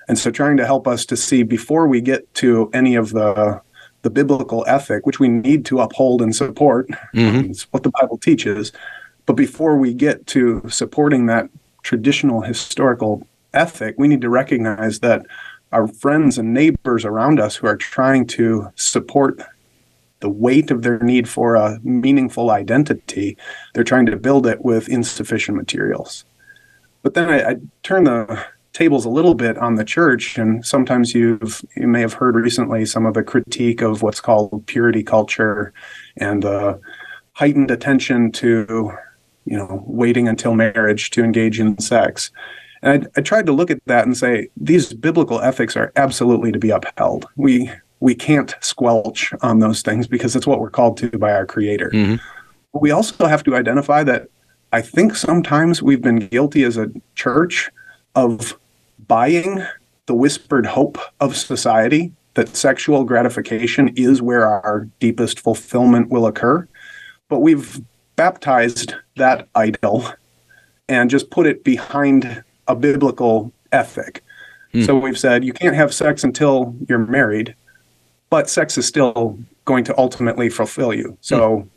And 0.08 0.18
so 0.18 0.30
trying 0.30 0.56
to 0.58 0.66
help 0.66 0.86
us 0.86 1.04
to 1.06 1.16
see 1.16 1.42
before 1.42 1.88
we 1.88 2.00
get 2.00 2.32
to 2.34 2.70
any 2.72 2.94
of 2.94 3.10
the 3.10 3.60
the 4.02 4.10
biblical 4.10 4.64
ethic, 4.68 5.04
which 5.04 5.18
we 5.18 5.26
need 5.26 5.64
to 5.64 5.80
uphold 5.80 6.22
and 6.22 6.36
support, 6.36 6.88
mm-hmm. 7.12 7.50
it's 7.50 7.62
what 7.72 7.82
the 7.82 7.90
Bible 7.90 8.16
teaches. 8.16 8.70
But 9.24 9.32
before 9.32 9.76
we 9.76 9.92
get 9.94 10.28
to 10.28 10.62
supporting 10.68 11.26
that 11.26 11.50
traditional 11.82 12.40
historical 12.42 13.26
ethic, 13.52 13.96
we 13.98 14.06
need 14.06 14.20
to 14.20 14.28
recognize 14.28 15.00
that 15.00 15.26
our 15.72 15.88
friends 15.88 16.38
and 16.38 16.54
neighbors 16.54 17.04
around 17.04 17.40
us 17.40 17.56
who 17.56 17.66
are 17.66 17.76
trying 17.76 18.26
to 18.28 18.70
support 18.76 19.40
the 20.20 20.28
weight 20.28 20.70
of 20.70 20.82
their 20.82 21.00
need 21.00 21.28
for 21.28 21.56
a 21.56 21.78
meaningful 21.82 22.50
identity, 22.50 23.36
they're 23.74 23.84
trying 23.84 24.06
to 24.06 24.16
build 24.16 24.46
it 24.46 24.64
with 24.64 24.88
insufficient 24.88 25.56
materials. 25.56 26.24
But 27.02 27.14
then 27.14 27.28
I, 27.28 27.50
I 27.50 27.56
turn 27.82 28.04
the 28.04 28.44
tables 28.76 29.06
a 29.06 29.10
little 29.10 29.34
bit 29.34 29.56
on 29.56 29.76
the 29.76 29.84
church, 29.84 30.36
and 30.36 30.64
sometimes 30.64 31.14
you've 31.14 31.64
you 31.76 31.88
may 31.88 32.00
have 32.02 32.12
heard 32.12 32.36
recently 32.36 32.84
some 32.84 33.06
of 33.06 33.14
the 33.14 33.22
critique 33.22 33.80
of 33.80 34.02
what's 34.02 34.20
called 34.20 34.66
purity 34.66 35.02
culture 35.02 35.72
and 36.18 36.44
uh, 36.44 36.76
heightened 37.32 37.70
attention 37.70 38.30
to 38.32 38.92
you 39.46 39.56
know 39.56 39.82
waiting 39.86 40.28
until 40.28 40.54
marriage 40.54 41.10
to 41.10 41.24
engage 41.24 41.58
in 41.58 41.78
sex. 41.78 42.30
And 42.82 43.04
I, 43.16 43.20
I 43.20 43.22
tried 43.22 43.46
to 43.46 43.52
look 43.52 43.70
at 43.70 43.80
that 43.86 44.04
and 44.04 44.14
say 44.14 44.48
these 44.58 44.92
biblical 44.92 45.40
ethics 45.40 45.74
are 45.76 45.90
absolutely 45.96 46.52
to 46.52 46.58
be 46.58 46.70
upheld. 46.70 47.26
We 47.36 47.70
we 48.00 48.14
can't 48.14 48.54
squelch 48.60 49.32
on 49.40 49.60
those 49.60 49.80
things 49.80 50.06
because 50.06 50.36
it's 50.36 50.46
what 50.46 50.60
we're 50.60 50.70
called 50.70 50.98
to 50.98 51.08
by 51.18 51.32
our 51.32 51.46
creator. 51.46 51.90
Mm-hmm. 51.94 52.16
We 52.78 52.90
also 52.90 53.26
have 53.26 53.42
to 53.44 53.56
identify 53.56 54.04
that 54.04 54.28
I 54.72 54.82
think 54.82 55.16
sometimes 55.16 55.82
we've 55.82 56.02
been 56.02 56.18
guilty 56.18 56.62
as 56.64 56.76
a 56.76 56.90
church 57.14 57.70
of 58.14 58.58
buying 58.98 59.64
the 60.06 60.14
whispered 60.14 60.66
hope 60.66 60.98
of 61.20 61.36
society 61.36 62.12
that 62.34 62.54
sexual 62.54 63.04
gratification 63.04 63.88
is 63.96 64.22
where 64.22 64.46
our 64.46 64.88
deepest 65.00 65.40
fulfillment 65.40 66.10
will 66.10 66.26
occur. 66.26 66.68
But 67.28 67.40
we've 67.40 67.80
baptized 68.14 68.94
that 69.16 69.48
idol 69.54 70.06
and 70.88 71.10
just 71.10 71.30
put 71.30 71.46
it 71.46 71.64
behind 71.64 72.44
a 72.68 72.76
biblical 72.76 73.52
ethic. 73.72 74.22
Hmm. 74.72 74.82
So 74.82 74.98
we've 74.98 75.18
said 75.18 75.44
you 75.44 75.52
can't 75.52 75.74
have 75.74 75.92
sex 75.94 76.24
until 76.24 76.76
you're 76.88 76.98
married, 76.98 77.54
but 78.30 78.48
sex 78.48 78.76
is 78.78 78.86
still 78.86 79.38
going 79.64 79.84
to 79.84 79.98
ultimately 79.98 80.48
fulfill 80.48 80.92
you. 80.94 81.16
So, 81.20 81.58
mm. 81.58 81.68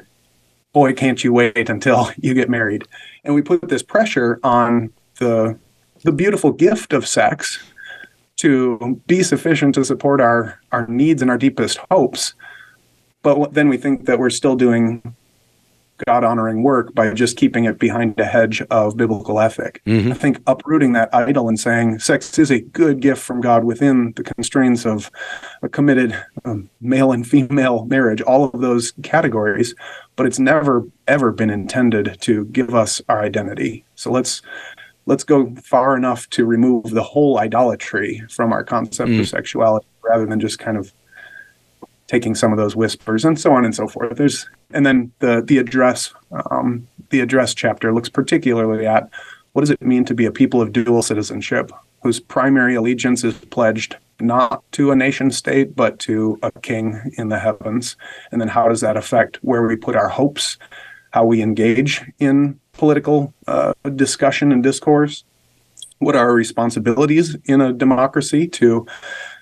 boy, 0.73 0.93
can't 0.93 1.23
you 1.23 1.33
wait 1.33 1.69
until 1.69 2.11
you 2.17 2.33
get 2.33 2.49
married? 2.49 2.83
And 3.23 3.33
we 3.33 3.41
put 3.41 3.67
this 3.67 3.83
pressure 3.83 4.39
on 4.43 4.91
the 5.19 5.57
the 6.03 6.11
beautiful 6.11 6.51
gift 6.51 6.93
of 6.93 7.07
sex 7.07 7.59
to 8.37 9.01
be 9.07 9.21
sufficient 9.21 9.75
to 9.75 9.83
support 9.83 10.21
our 10.21 10.59
our 10.71 10.87
needs 10.87 11.21
and 11.21 11.29
our 11.29 11.37
deepest 11.37 11.79
hopes. 11.91 12.33
But 13.21 13.53
then 13.53 13.67
we 13.67 13.77
think 13.77 14.05
that 14.05 14.17
we're 14.17 14.29
still 14.29 14.55
doing 14.55 15.15
God 16.05 16.23
honoring 16.23 16.63
work 16.63 16.93
by 16.95 17.13
just 17.13 17.35
keeping 17.37 17.65
it 17.65 17.79
behind 17.79 18.19
a 18.19 18.25
hedge 18.25 18.61
of 18.69 18.95
biblical 18.95 19.39
ethic. 19.39 19.81
Mm-hmm. 19.85 20.11
I 20.11 20.15
think 20.15 20.39
uprooting 20.47 20.93
that 20.93 21.13
idol 21.13 21.49
and 21.49 21.59
saying 21.59 21.99
sex 21.99 22.39
is 22.39 22.51
a 22.51 22.61
good 22.61 23.01
gift 23.01 23.21
from 23.21 23.41
God 23.41 23.63
within 23.63 24.13
the 24.15 24.23
constraints 24.23 24.85
of 24.85 25.11
a 25.61 25.69
committed 25.69 26.17
um, 26.45 26.69
male 26.79 27.11
and 27.11 27.27
female 27.27 27.85
marriage, 27.85 28.21
all 28.21 28.45
of 28.45 28.61
those 28.61 28.93
categories, 29.03 29.75
but 30.15 30.25
it's 30.25 30.39
never 30.39 30.85
ever 31.07 31.31
been 31.31 31.49
intended 31.49 32.17
to 32.21 32.45
give 32.45 32.73
us 32.73 33.01
our 33.09 33.21
identity. 33.21 33.83
So 33.95 34.11
let's 34.11 34.41
let's 35.05 35.23
go 35.23 35.53
far 35.63 35.97
enough 35.97 36.29
to 36.31 36.45
remove 36.45 36.91
the 36.91 37.03
whole 37.03 37.39
idolatry 37.39 38.23
from 38.29 38.53
our 38.53 38.63
concept 38.63 39.09
mm. 39.09 39.19
of 39.19 39.27
sexuality 39.27 39.87
rather 40.03 40.25
than 40.25 40.39
just 40.39 40.59
kind 40.59 40.77
of 40.77 40.93
taking 42.07 42.33
some 42.33 42.51
of 42.51 42.57
those 42.57 42.75
whispers 42.75 43.23
and 43.23 43.39
so 43.39 43.53
on 43.53 43.63
and 43.63 43.75
so 43.75 43.87
forth. 43.87 44.17
There's 44.17 44.49
and 44.71 44.85
then 44.85 45.11
the 45.19 45.41
the 45.45 45.57
address 45.57 46.13
um, 46.51 46.87
the 47.09 47.19
address 47.19 47.53
chapter 47.53 47.93
looks 47.93 48.09
particularly 48.09 48.85
at 48.85 49.09
what 49.53 49.61
does 49.61 49.71
it 49.71 49.81
mean 49.81 50.05
to 50.05 50.13
be 50.13 50.25
a 50.25 50.31
people 50.31 50.61
of 50.61 50.71
dual 50.71 51.01
citizenship 51.01 51.71
whose 52.01 52.19
primary 52.19 52.75
allegiance 52.75 53.23
is 53.23 53.33
pledged 53.35 53.95
not 54.21 54.63
to 54.71 54.91
a 54.91 54.95
nation 54.95 55.31
state 55.31 55.75
but 55.75 55.97
to 55.99 56.37
a 56.43 56.51
king 56.61 57.11
in 57.17 57.29
the 57.29 57.39
heavens 57.39 57.95
and 58.31 58.41
then 58.41 58.47
how 58.47 58.67
does 58.67 58.81
that 58.81 58.97
affect 58.97 59.37
where 59.37 59.65
we 59.65 59.75
put 59.75 59.95
our 59.95 60.09
hopes 60.09 60.57
how 61.11 61.23
we 61.23 61.41
engage 61.41 62.03
in 62.19 62.59
political 62.79 63.33
uh, 63.45 63.73
discussion 63.95 64.53
and 64.53 64.63
discourse 64.63 65.25
what 65.99 66.15
are 66.15 66.29
our 66.29 66.33
responsibilities 66.33 67.35
in 67.43 67.59
a 67.59 67.73
democracy 67.73 68.47
to 68.47 68.87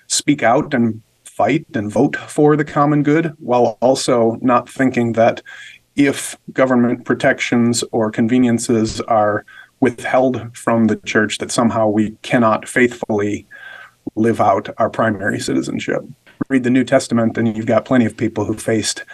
speak 0.08 0.42
out 0.42 0.74
and 0.74 1.00
fight 1.24 1.64
and 1.74 1.90
vote 1.90 2.16
for 2.16 2.56
the 2.56 2.64
common 2.64 3.04
good 3.04 3.32
while 3.38 3.78
also 3.80 4.36
not 4.42 4.68
thinking 4.68 5.12
that 5.12 5.40
if 5.94 6.36
government 6.52 7.04
protections 7.04 7.84
or 7.92 8.10
conveniences 8.10 9.00
are 9.02 9.44
withheld 9.78 10.56
from 10.56 10.88
the 10.88 10.96
church 10.96 11.38
that 11.38 11.52
somehow 11.52 11.86
we 11.86 12.10
cannot 12.22 12.68
faithfully 12.68 13.46
live 14.16 14.40
out 14.40 14.68
our 14.78 14.90
primary 14.90 15.38
citizenship. 15.38 16.02
Read 16.48 16.64
the 16.64 16.70
New 16.70 16.82
Testament 16.82 17.38
and 17.38 17.56
you've 17.56 17.66
got 17.66 17.84
plenty 17.84 18.04
of 18.04 18.16
people 18.16 18.44
who 18.44 18.54
faced 18.54 19.04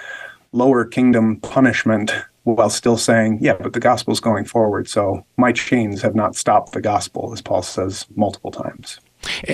lower 0.52 0.86
kingdom 0.86 1.36
punishment 1.40 2.14
while 2.44 2.70
still 2.70 2.96
saying, 2.96 3.38
yeah, 3.40 3.54
but 3.54 3.72
the 3.72 3.80
gospel's 3.80 4.20
going 4.20 4.44
forward. 4.44 4.88
So 4.88 5.24
my 5.36 5.52
chains 5.52 6.02
have 6.02 6.14
not 6.14 6.36
stopped 6.36 6.72
the 6.72 6.80
gospel, 6.80 7.32
as 7.32 7.40
Paul 7.40 7.62
says 7.62 8.06
multiple 8.14 8.50
times. 8.50 9.00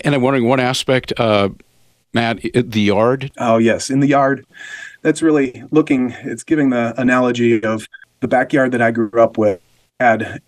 And 0.05 0.15
I'm 0.15 0.23
wondering 0.23 0.47
one 0.47 0.61
aspect, 0.61 1.13
uh, 1.17 1.51
Matt, 2.13 2.41
the 2.55 2.81
yard? 2.81 3.31
Oh, 3.39 3.59
yes, 3.59 3.89
in 3.89 4.01
the 4.01 4.09
yard. 4.09 4.45
That's 5.03 5.23
really 5.23 5.63
looking, 5.71 6.11
it's 6.25 6.43
giving 6.43 6.71
the 6.71 7.01
analogy 7.01 7.63
of 7.63 7.87
the 8.19 8.29
backyard 8.29 8.73
that 8.73 8.83
I 8.83 8.91
grew 8.91 9.11
up 9.21 9.39
with 9.39 9.61
had 10.01 10.41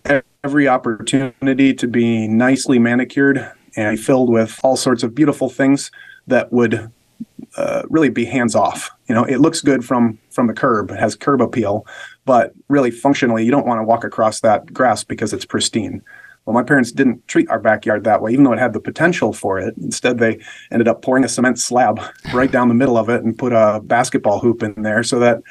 every 0.43 0.67
opportunity 0.67 1.73
to 1.73 1.87
be 1.87 2.27
nicely 2.27 2.79
manicured 2.79 3.51
and 3.75 3.99
filled 3.99 4.29
with 4.29 4.59
all 4.63 4.75
sorts 4.75 5.03
of 5.03 5.15
beautiful 5.15 5.49
things 5.49 5.91
that 6.27 6.51
would 6.51 6.91
uh, 7.55 7.83
really 7.89 8.09
be 8.09 8.25
hands 8.25 8.55
off. 8.55 8.89
You 9.07 9.15
know, 9.15 9.23
it 9.23 9.37
looks 9.37 9.61
good 9.61 9.85
from 9.85 10.17
from 10.31 10.47
the 10.47 10.53
curb, 10.53 10.89
it 10.89 10.99
has 10.99 11.15
curb 11.15 11.41
appeal, 11.41 11.85
but 12.25 12.53
really 12.69 12.91
functionally, 12.91 13.43
you 13.43 13.51
don't 13.51 13.65
want 13.65 13.79
to 13.79 13.83
walk 13.83 14.03
across 14.03 14.39
that 14.41 14.71
grass 14.73 15.03
because 15.03 15.33
it's 15.33 15.45
pristine. 15.45 16.01
Well, 16.45 16.53
my 16.53 16.63
parents 16.63 16.91
didn't 16.91 17.25
treat 17.27 17.49
our 17.49 17.59
backyard 17.59 18.03
that 18.03 18.21
way, 18.21 18.31
even 18.33 18.43
though 18.43 18.51
it 18.51 18.59
had 18.59 18.73
the 18.73 18.79
potential 18.79 19.31
for 19.31 19.59
it. 19.59 19.75
Instead, 19.77 20.19
they 20.19 20.39
ended 20.71 20.87
up 20.87 21.01
pouring 21.01 21.23
a 21.23 21.29
cement 21.29 21.57
slab 21.57 22.01
right 22.33 22.51
down 22.51 22.67
the 22.67 22.73
middle 22.73 22.97
of 22.97 23.09
it 23.09 23.23
and 23.23 23.37
put 23.37 23.53
a 23.53 23.79
basketball 23.83 24.39
hoop 24.39 24.63
in 24.63 24.83
there 24.83 25.03
so 25.03 25.19
that 25.19 25.41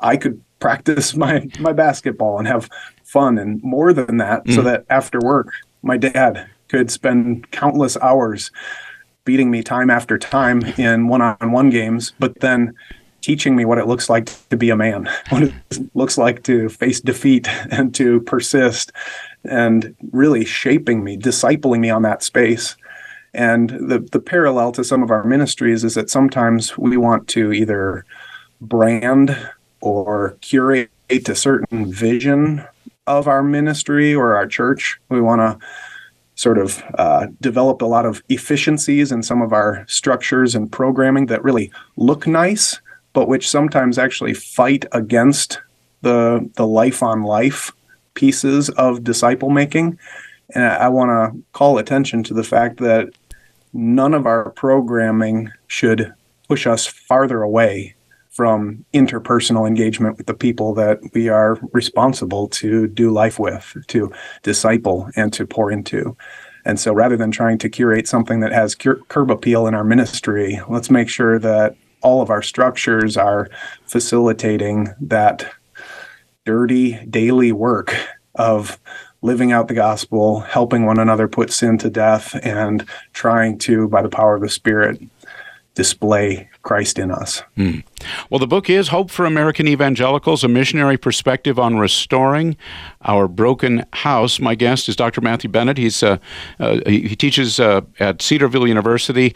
I 0.00 0.16
could 0.16 0.42
practice 0.62 1.16
my 1.16 1.48
my 1.58 1.72
basketball 1.72 2.38
and 2.38 2.46
have 2.46 2.70
fun 3.02 3.36
and 3.36 3.60
more 3.64 3.92
than 3.92 4.18
that, 4.18 4.44
mm. 4.44 4.54
so 4.54 4.62
that 4.62 4.84
after 4.90 5.18
work, 5.18 5.52
my 5.82 5.96
dad 5.96 6.48
could 6.68 6.90
spend 6.90 7.50
countless 7.50 7.96
hours 7.96 8.52
beating 9.24 9.50
me 9.50 9.62
time 9.62 9.90
after 9.90 10.18
time 10.18 10.62
in 10.78 11.08
one-on-one 11.08 11.70
games, 11.70 12.12
but 12.18 12.40
then 12.40 12.74
teaching 13.22 13.56
me 13.56 13.64
what 13.64 13.78
it 13.78 13.86
looks 13.86 14.10
like 14.10 14.26
to 14.50 14.56
be 14.56 14.70
a 14.70 14.76
man, 14.76 15.08
what 15.30 15.44
it 15.44 15.54
looks 15.94 16.18
like 16.18 16.42
to 16.44 16.68
face 16.68 17.00
defeat 17.00 17.48
and 17.70 17.94
to 17.94 18.20
persist 18.22 18.92
and 19.44 19.94
really 20.12 20.44
shaping 20.44 21.02
me, 21.02 21.16
discipling 21.16 21.80
me 21.80 21.90
on 21.90 22.02
that 22.02 22.22
space. 22.22 22.76
And 23.34 23.70
the, 23.70 24.06
the 24.12 24.20
parallel 24.20 24.72
to 24.72 24.84
some 24.84 25.02
of 25.02 25.10
our 25.10 25.24
ministries 25.24 25.84
is 25.84 25.94
that 25.94 26.10
sometimes 26.10 26.76
we 26.76 26.98
want 26.98 27.28
to 27.28 27.52
either 27.52 28.04
brand 28.60 29.36
or 29.80 30.36
curate 30.42 30.90
a 31.10 31.34
certain 31.34 31.92
vision 31.92 32.64
of 33.06 33.28
our 33.28 33.42
ministry 33.42 34.14
or 34.14 34.34
our 34.34 34.46
church. 34.46 34.98
We 35.08 35.20
want 35.20 35.40
to 35.40 35.66
sort 36.34 36.58
of 36.58 36.82
uh, 36.98 37.26
develop 37.40 37.82
a 37.82 37.86
lot 37.86 38.06
of 38.06 38.22
efficiencies 38.28 39.12
in 39.12 39.22
some 39.22 39.42
of 39.42 39.52
our 39.52 39.84
structures 39.88 40.54
and 40.54 40.72
programming 40.72 41.26
that 41.26 41.44
really 41.44 41.70
look 41.96 42.26
nice, 42.26 42.80
but 43.12 43.28
which 43.28 43.48
sometimes 43.48 43.98
actually 43.98 44.34
fight 44.34 44.84
against 44.92 45.60
the 46.02 46.50
the 46.56 46.66
life 46.66 47.02
on 47.02 47.22
life 47.22 47.72
pieces 48.14 48.68
of 48.70 49.04
disciple 49.04 49.50
making. 49.50 49.98
And 50.54 50.64
I, 50.64 50.74
I 50.74 50.88
want 50.88 51.10
to 51.10 51.42
call 51.52 51.78
attention 51.78 52.22
to 52.24 52.34
the 52.34 52.44
fact 52.44 52.78
that 52.78 53.08
none 53.72 54.14
of 54.14 54.26
our 54.26 54.50
programming 54.50 55.50
should 55.66 56.12
push 56.48 56.66
us 56.66 56.86
farther 56.86 57.42
away 57.42 57.94
from 58.30 58.84
interpersonal 58.94 59.66
engagement 59.66 60.16
with 60.16 60.26
the 60.26 60.34
people 60.34 60.74
that 60.74 60.98
we 61.12 61.28
are 61.28 61.58
responsible 61.72 62.48
to 62.48 62.86
do 62.88 63.10
life 63.10 63.38
with, 63.38 63.76
to 63.88 64.10
disciple, 64.42 65.10
and 65.16 65.32
to 65.34 65.46
pour 65.46 65.70
into. 65.70 66.16
And 66.64 66.80
so 66.80 66.94
rather 66.94 67.16
than 67.16 67.30
trying 67.30 67.58
to 67.58 67.68
curate 67.68 68.08
something 68.08 68.40
that 68.40 68.52
has 68.52 68.74
curb 68.74 69.30
appeal 69.30 69.66
in 69.66 69.74
our 69.74 69.84
ministry, 69.84 70.60
let's 70.68 70.90
make 70.90 71.08
sure 71.08 71.38
that 71.40 71.76
all 72.02 72.22
of 72.22 72.30
our 72.30 72.42
structures 72.42 73.16
are 73.16 73.48
facilitating 73.86 74.88
that 75.00 75.52
dirty 76.44 77.04
daily 77.06 77.52
work 77.52 77.94
of 78.34 78.78
living 79.22 79.52
out 79.52 79.68
the 79.68 79.74
gospel, 79.74 80.40
helping 80.40 80.84
one 80.84 80.98
another 80.98 81.28
put 81.28 81.52
sin 81.52 81.78
to 81.78 81.88
death, 81.88 82.38
and 82.42 82.84
trying 83.12 83.56
to, 83.56 83.88
by 83.88 84.02
the 84.02 84.08
power 84.08 84.34
of 84.34 84.42
the 84.42 84.48
Spirit, 84.48 85.00
display 85.74 86.50
Christ 86.62 86.98
in 86.98 87.10
us. 87.10 87.42
Hmm. 87.56 87.80
Well, 88.30 88.38
the 88.38 88.46
book 88.46 88.70
is 88.70 88.88
Hope 88.88 89.10
for 89.10 89.26
American 89.26 89.68
Evangelicals, 89.68 90.44
a 90.44 90.48
missionary 90.48 90.96
perspective 90.96 91.58
on 91.58 91.78
restoring 91.78 92.56
our 93.02 93.28
broken 93.28 93.84
house. 93.92 94.40
My 94.40 94.54
guest 94.54 94.88
is 94.88 94.96
Dr. 94.96 95.20
Matthew 95.20 95.50
Bennett. 95.50 95.78
He's 95.78 96.02
uh, 96.02 96.18
uh, 96.58 96.80
he 96.86 97.16
teaches 97.16 97.60
uh, 97.60 97.82
at 97.98 98.22
Cedarville 98.22 98.66
University, 98.66 99.34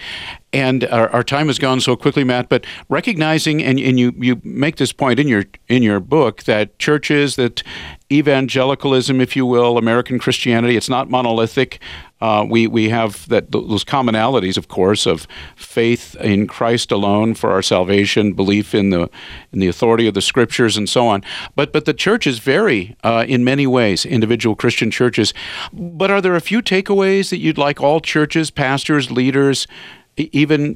and 0.53 0.85
our, 0.85 1.09
our, 1.11 1.23
time 1.23 1.49
has 1.49 1.59
gone 1.59 1.81
so 1.81 1.97
quickly, 1.97 2.25
Matt. 2.25 2.49
But 2.49 2.65
recognizing 2.89 3.63
and, 3.63 3.79
and 3.79 3.99
you 3.99 4.15
you 4.17 4.41
make 4.43 4.77
this 4.77 4.93
point 4.93 5.19
in 5.19 5.29
your 5.29 5.45
in 5.69 5.83
your 5.83 6.01
book 6.01 6.45
that 6.45 6.79
churches 6.79 7.37
that 7.37 7.63
evangelicalism, 8.11 9.21
if 9.21 9.35
you 9.37 9.45
will, 9.45 9.77
American 9.77 10.19
Christianity, 10.19 10.77
it's 10.77 10.89
not 10.89 11.11
monolithic. 11.11 11.81
Uh, 12.21 12.47
we 12.49 12.67
we 12.67 12.89
have 12.89 13.29
that 13.29 13.53
those 13.53 13.85
commonalities, 13.85 14.57
of 14.57 14.69
course, 14.69 15.05
of 15.05 15.27
faith 15.55 16.17
in 16.17 16.47
Christ 16.47 16.91
alone 16.91 17.35
for 17.35 17.51
our 17.51 17.61
salvation, 17.61 18.33
belief 18.33 18.56
in 18.75 18.91
the 18.91 19.11
in 19.53 19.61
the 19.61 19.69
authority 19.69 20.07
of 20.07 20.15
the 20.15 20.23
Scriptures, 20.23 20.77
and 20.77 20.89
so 20.89 21.07
on. 21.07 21.23
But 21.55 21.73
but 21.73 21.85
the 21.85 21.95
churches 21.95 22.39
vary 22.39 22.97
uh, 23.03 23.25
in 23.27 23.45
many 23.45 23.67
ways, 23.67 24.05
individual 24.05 24.57
Christian 24.57 24.91
churches. 24.91 25.35
But 25.73 26.11
are 26.11 26.21
there 26.21 26.37
a 26.37 26.41
few 26.41 26.63
takeaways 26.63 27.31
that 27.31 27.39
you'd 27.39 27.59
like 27.59 27.81
all 27.81 28.01
churches, 28.01 28.51
pastors, 28.51 29.11
leaders? 29.11 29.67
even 30.33 30.75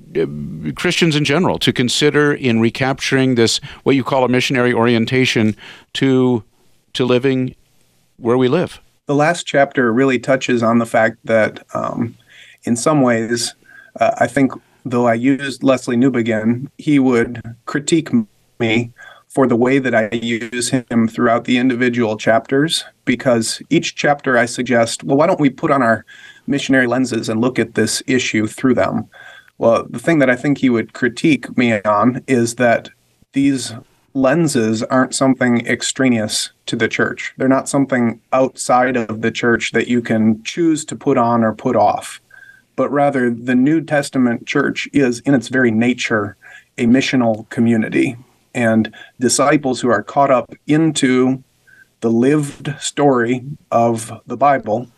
uh, 0.68 0.78
Christians 0.78 1.16
in 1.16 1.24
general 1.24 1.58
to 1.60 1.72
consider 1.72 2.34
in 2.34 2.60
recapturing 2.60 3.36
this 3.36 3.56
what 3.84 3.96
you 3.96 4.04
call 4.04 4.22
a 4.22 4.28
missionary 4.28 4.74
orientation 4.74 5.56
to 5.94 6.44
to 6.92 7.06
living 7.06 7.54
where 8.18 8.36
we 8.36 8.48
live 8.48 8.82
the 9.10 9.16
last 9.16 9.44
chapter 9.44 9.92
really 9.92 10.20
touches 10.20 10.62
on 10.62 10.78
the 10.78 10.86
fact 10.86 11.16
that, 11.24 11.66
um, 11.74 12.16
in 12.62 12.76
some 12.76 13.02
ways, 13.02 13.56
uh, 13.98 14.12
I 14.18 14.28
think 14.28 14.52
though 14.84 15.06
I 15.06 15.14
used 15.14 15.62
Lesslie 15.62 15.96
Newbigin, 15.96 16.68
he 16.78 16.98
would 16.98 17.42
critique 17.66 18.10
me 18.58 18.92
for 19.28 19.46
the 19.46 19.56
way 19.56 19.78
that 19.78 19.94
I 19.94 20.08
use 20.10 20.70
him 20.70 21.06
throughout 21.06 21.44
the 21.44 21.58
individual 21.58 22.16
chapters, 22.16 22.84
because 23.04 23.62
each 23.70 23.94
chapter 23.94 24.36
I 24.36 24.46
suggest, 24.46 25.04
well, 25.04 25.16
why 25.16 25.26
don't 25.26 25.40
we 25.40 25.50
put 25.50 25.70
on 25.70 25.82
our 25.82 26.04
missionary 26.48 26.88
lenses 26.88 27.28
and 27.28 27.40
look 27.40 27.58
at 27.58 27.74
this 27.74 28.02
issue 28.08 28.48
through 28.48 28.74
them? 28.74 29.08
Well, 29.58 29.86
the 29.88 30.00
thing 30.00 30.18
that 30.18 30.30
I 30.30 30.36
think 30.36 30.58
he 30.58 30.70
would 30.70 30.94
critique 30.94 31.56
me 31.56 31.80
on 31.82 32.24
is 32.26 32.56
that 32.56 32.90
these 33.32 33.72
lenses 34.14 34.82
aren't 34.82 35.14
something 35.14 35.64
extraneous 35.66 36.50
to 36.66 36.74
the 36.74 36.88
church. 36.88 37.32
They're 37.36 37.46
not 37.46 37.68
something 37.68 38.20
outside 38.32 38.96
of 38.96 39.22
the 39.22 39.30
church 39.30 39.70
that 39.72 39.86
you 39.86 40.02
can 40.02 40.42
choose 40.42 40.84
to 40.86 40.96
put 40.96 41.16
on 41.16 41.44
or 41.44 41.54
put 41.54 41.76
off. 41.76 42.20
But 42.80 42.92
rather, 42.92 43.28
the 43.28 43.54
New 43.54 43.82
Testament 43.82 44.46
church 44.46 44.88
is, 44.94 45.20
in 45.26 45.34
its 45.34 45.48
very 45.48 45.70
nature, 45.70 46.38
a 46.78 46.86
missional 46.86 47.46
community. 47.50 48.16
And 48.54 48.94
disciples 49.18 49.82
who 49.82 49.90
are 49.90 50.02
caught 50.02 50.30
up 50.30 50.54
into 50.66 51.44
the 52.00 52.10
lived 52.10 52.74
story 52.80 53.44
of 53.70 54.10
the 54.26 54.38
Bible, 54.38 54.88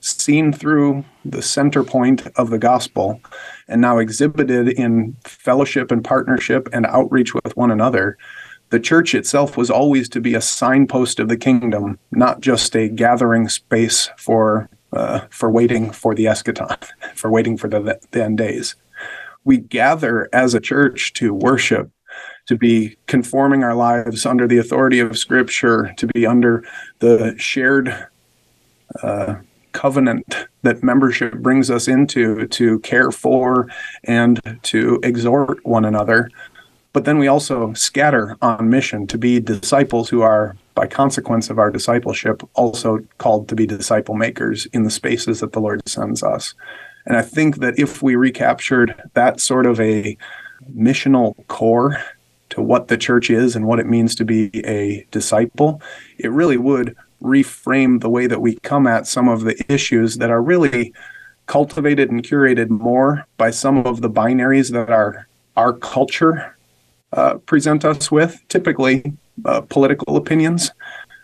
seen 0.00 0.52
through 0.52 1.04
the 1.24 1.40
center 1.40 1.84
point 1.84 2.26
of 2.34 2.50
the 2.50 2.58
gospel, 2.58 3.20
and 3.68 3.80
now 3.80 3.98
exhibited 3.98 4.70
in 4.70 5.16
fellowship 5.22 5.92
and 5.92 6.02
partnership 6.02 6.68
and 6.72 6.84
outreach 6.86 7.32
with 7.32 7.56
one 7.56 7.70
another, 7.70 8.18
the 8.70 8.80
church 8.80 9.14
itself 9.14 9.56
was 9.56 9.70
always 9.70 10.08
to 10.08 10.20
be 10.20 10.34
a 10.34 10.40
signpost 10.40 11.20
of 11.20 11.28
the 11.28 11.36
kingdom, 11.36 11.96
not 12.10 12.40
just 12.40 12.74
a 12.74 12.88
gathering 12.88 13.48
space 13.48 14.10
for 14.16 14.68
uh, 14.92 15.20
for 15.30 15.50
waiting 15.50 15.90
for 15.90 16.14
the 16.14 16.24
eschaton, 16.26 16.76
for 17.14 17.30
waiting 17.30 17.56
for 17.56 17.68
the, 17.68 18.00
the 18.10 18.24
end 18.24 18.38
days. 18.38 18.76
We 19.44 19.58
gather 19.58 20.28
as 20.32 20.54
a 20.54 20.60
church 20.60 21.12
to 21.14 21.32
worship, 21.32 21.90
to 22.46 22.56
be 22.56 22.96
conforming 23.06 23.64
our 23.64 23.74
lives 23.74 24.26
under 24.26 24.46
the 24.46 24.58
authority 24.58 25.00
of 25.00 25.16
Scripture, 25.16 25.94
to 25.96 26.06
be 26.08 26.26
under 26.26 26.64
the 26.98 27.34
shared 27.38 28.08
uh, 29.02 29.36
covenant 29.72 30.46
that 30.62 30.82
membership 30.82 31.34
brings 31.34 31.70
us 31.70 31.88
into, 31.88 32.46
to 32.48 32.80
care 32.80 33.10
for 33.10 33.68
and 34.04 34.58
to 34.62 34.98
exhort 35.02 35.64
one 35.64 35.84
another 35.84 36.28
but 36.92 37.04
then 37.04 37.18
we 37.18 37.28
also 37.28 37.72
scatter 37.74 38.36
on 38.42 38.68
mission 38.68 39.06
to 39.08 39.18
be 39.18 39.40
disciples 39.40 40.08
who 40.08 40.22
are, 40.22 40.56
by 40.74 40.86
consequence 40.86 41.50
of 41.50 41.58
our 41.58 41.70
discipleship, 41.70 42.42
also 42.54 43.00
called 43.18 43.48
to 43.48 43.54
be 43.54 43.66
disciple 43.66 44.14
makers 44.14 44.66
in 44.66 44.84
the 44.84 44.90
spaces 44.90 45.40
that 45.40 45.52
the 45.52 45.60
Lord 45.60 45.86
sends 45.88 46.22
us. 46.22 46.54
And 47.06 47.16
I 47.16 47.22
think 47.22 47.56
that 47.56 47.78
if 47.78 48.02
we 48.02 48.14
recaptured 48.14 48.94
that 49.14 49.40
sort 49.40 49.66
of 49.66 49.80
a 49.80 50.16
missional 50.74 51.34
core 51.48 52.00
to 52.50 52.60
what 52.60 52.88
the 52.88 52.96
church 52.96 53.30
is 53.30 53.56
and 53.56 53.66
what 53.66 53.80
it 53.80 53.86
means 53.86 54.14
to 54.16 54.24
be 54.24 54.50
a 54.66 55.06
disciple, 55.10 55.80
it 56.18 56.30
really 56.30 56.56
would 56.56 56.96
reframe 57.22 58.00
the 58.00 58.10
way 58.10 58.26
that 58.26 58.40
we 58.40 58.56
come 58.56 58.86
at 58.86 59.06
some 59.06 59.28
of 59.28 59.42
the 59.42 59.62
issues 59.72 60.16
that 60.16 60.30
are 60.30 60.42
really 60.42 60.92
cultivated 61.46 62.10
and 62.10 62.22
curated 62.22 62.70
more 62.70 63.26
by 63.36 63.50
some 63.50 63.78
of 63.86 64.00
the 64.00 64.10
binaries 64.10 64.70
that 64.72 64.90
are 64.90 65.26
our 65.56 65.72
culture 65.72 66.56
uh, 67.12 67.34
present 67.38 67.84
us 67.84 68.10
with, 68.10 68.40
typically 68.48 69.12
uh, 69.44 69.60
political 69.62 70.16
opinions. 70.16 70.72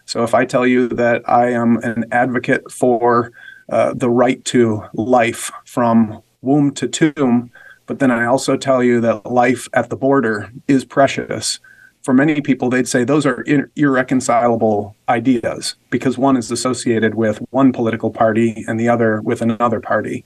So 0.05 0.23
if 0.23 0.35
I 0.35 0.45
tell 0.45 0.67
you 0.67 0.89
that 0.89 1.29
I 1.29 1.51
am 1.51 1.79
an 1.79 2.05
advocate 2.13 2.71
for 2.71 3.33
uh, 3.71 3.95
the 3.95 4.11
right 4.11 4.45
to 4.47 4.85
life 4.95 5.51
from 5.65 6.23
womb 6.43 6.73
to 6.75 6.87
tomb, 6.87 7.51
but 7.87 7.99
then 7.99 8.11
I 8.11 8.27
also 8.27 8.57
tell 8.57 8.83
you 8.83 9.01
that 9.01 9.27
life 9.27 9.69
at 9.73 9.91
the 9.91 9.97
border 9.97 10.51
is 10.69 10.85
precious. 10.85 11.59
For 12.03 12.15
many 12.15 12.41
people, 12.41 12.71
they'd 12.71 12.87
say 12.87 13.03
those 13.03 13.27
are 13.27 13.43
ir- 13.47 13.71
irreconcilable 13.75 14.95
ideas 15.09 15.75
because 15.91 16.17
one 16.17 16.37
is 16.37 16.53
associated 16.53 17.17
with 17.17 17.39
one 17.51 17.73
political 17.73 18.11
party 18.11 18.65
and 18.69 18.79
the 18.79 18.89
other 18.89 19.21
with 19.23 19.43
another 19.43 19.81
party. 19.81 20.25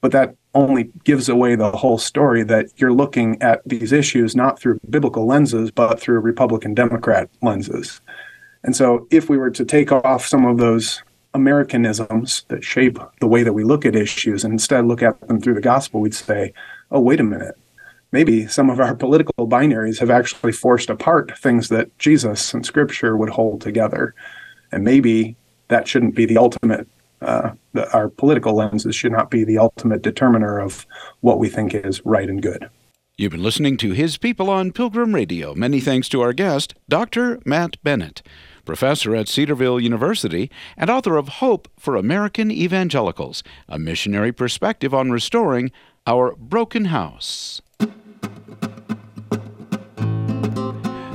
But 0.00 0.10
that 0.12 0.34
only 0.56 0.90
gives 1.04 1.28
away 1.28 1.54
the 1.54 1.70
whole 1.70 1.98
story 1.98 2.42
that 2.42 2.66
you're 2.76 2.92
looking 2.92 3.40
at 3.42 3.60
these 3.66 3.92
issues 3.92 4.34
not 4.34 4.58
through 4.58 4.80
biblical 4.88 5.26
lenses, 5.26 5.70
but 5.70 6.00
through 6.00 6.18
Republican 6.20 6.74
Democrat 6.74 7.28
lenses. 7.42 8.00
And 8.64 8.74
so, 8.74 9.06
if 9.10 9.28
we 9.28 9.36
were 9.36 9.50
to 9.50 9.64
take 9.64 9.92
off 9.92 10.26
some 10.26 10.44
of 10.46 10.56
those 10.56 11.02
Americanisms 11.34 12.44
that 12.48 12.64
shape 12.64 12.98
the 13.20 13.28
way 13.28 13.42
that 13.42 13.52
we 13.52 13.62
look 13.62 13.84
at 13.84 13.94
issues 13.94 14.42
and 14.42 14.52
instead 14.52 14.86
look 14.86 15.02
at 15.02 15.20
them 15.28 15.40
through 15.40 15.54
the 15.54 15.60
gospel, 15.60 16.00
we'd 16.00 16.14
say, 16.14 16.52
oh, 16.90 17.00
wait 17.00 17.20
a 17.20 17.24
minute. 17.24 17.56
Maybe 18.10 18.46
some 18.46 18.70
of 18.70 18.80
our 18.80 18.94
political 18.94 19.46
binaries 19.46 19.98
have 19.98 20.10
actually 20.10 20.52
forced 20.52 20.88
apart 20.88 21.38
things 21.38 21.68
that 21.68 21.96
Jesus 21.98 22.54
and 22.54 22.64
scripture 22.64 23.16
would 23.16 23.28
hold 23.28 23.60
together. 23.60 24.14
And 24.72 24.82
maybe 24.84 25.36
that 25.68 25.86
shouldn't 25.86 26.14
be 26.14 26.24
the 26.24 26.38
ultimate 26.38 26.88
uh, 27.20 27.52
the, 27.72 27.90
our 27.92 28.08
political 28.08 28.54
lenses 28.54 28.94
should 28.94 29.12
not 29.12 29.30
be 29.30 29.44
the 29.44 29.58
ultimate 29.58 30.02
determiner 30.02 30.58
of 30.58 30.86
what 31.20 31.38
we 31.38 31.48
think 31.48 31.74
is 31.74 32.04
right 32.04 32.28
and 32.28 32.42
good. 32.42 32.68
You've 33.18 33.32
been 33.32 33.42
listening 33.42 33.78
to 33.78 33.92
His 33.92 34.18
People 34.18 34.50
on 34.50 34.72
Pilgrim 34.72 35.14
Radio. 35.14 35.54
Many 35.54 35.80
thanks 35.80 36.06
to 36.10 36.20
our 36.20 36.34
guest, 36.34 36.74
Dr. 36.86 37.40
Matt 37.46 37.82
Bennett, 37.82 38.22
professor 38.66 39.16
at 39.16 39.26
Cedarville 39.26 39.80
University 39.80 40.50
and 40.76 40.90
author 40.90 41.16
of 41.16 41.28
Hope 41.28 41.68
for 41.78 41.96
American 41.96 42.50
Evangelicals, 42.50 43.42
a 43.68 43.78
missionary 43.78 44.32
perspective 44.32 44.92
on 44.92 45.10
restoring 45.10 45.72
our 46.06 46.36
broken 46.36 46.86
house. 46.86 47.62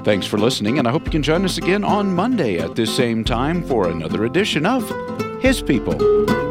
Thanks 0.03 0.25
for 0.25 0.39
listening, 0.39 0.79
and 0.79 0.87
I 0.87 0.91
hope 0.91 1.05
you 1.05 1.11
can 1.11 1.21
join 1.21 1.45
us 1.45 1.59
again 1.59 1.83
on 1.83 2.15
Monday 2.15 2.57
at 2.57 2.75
this 2.75 2.95
same 2.95 3.23
time 3.23 3.63
for 3.63 3.87
another 3.87 4.25
edition 4.25 4.65
of 4.65 4.91
his 5.41 5.59
people. 5.61 6.50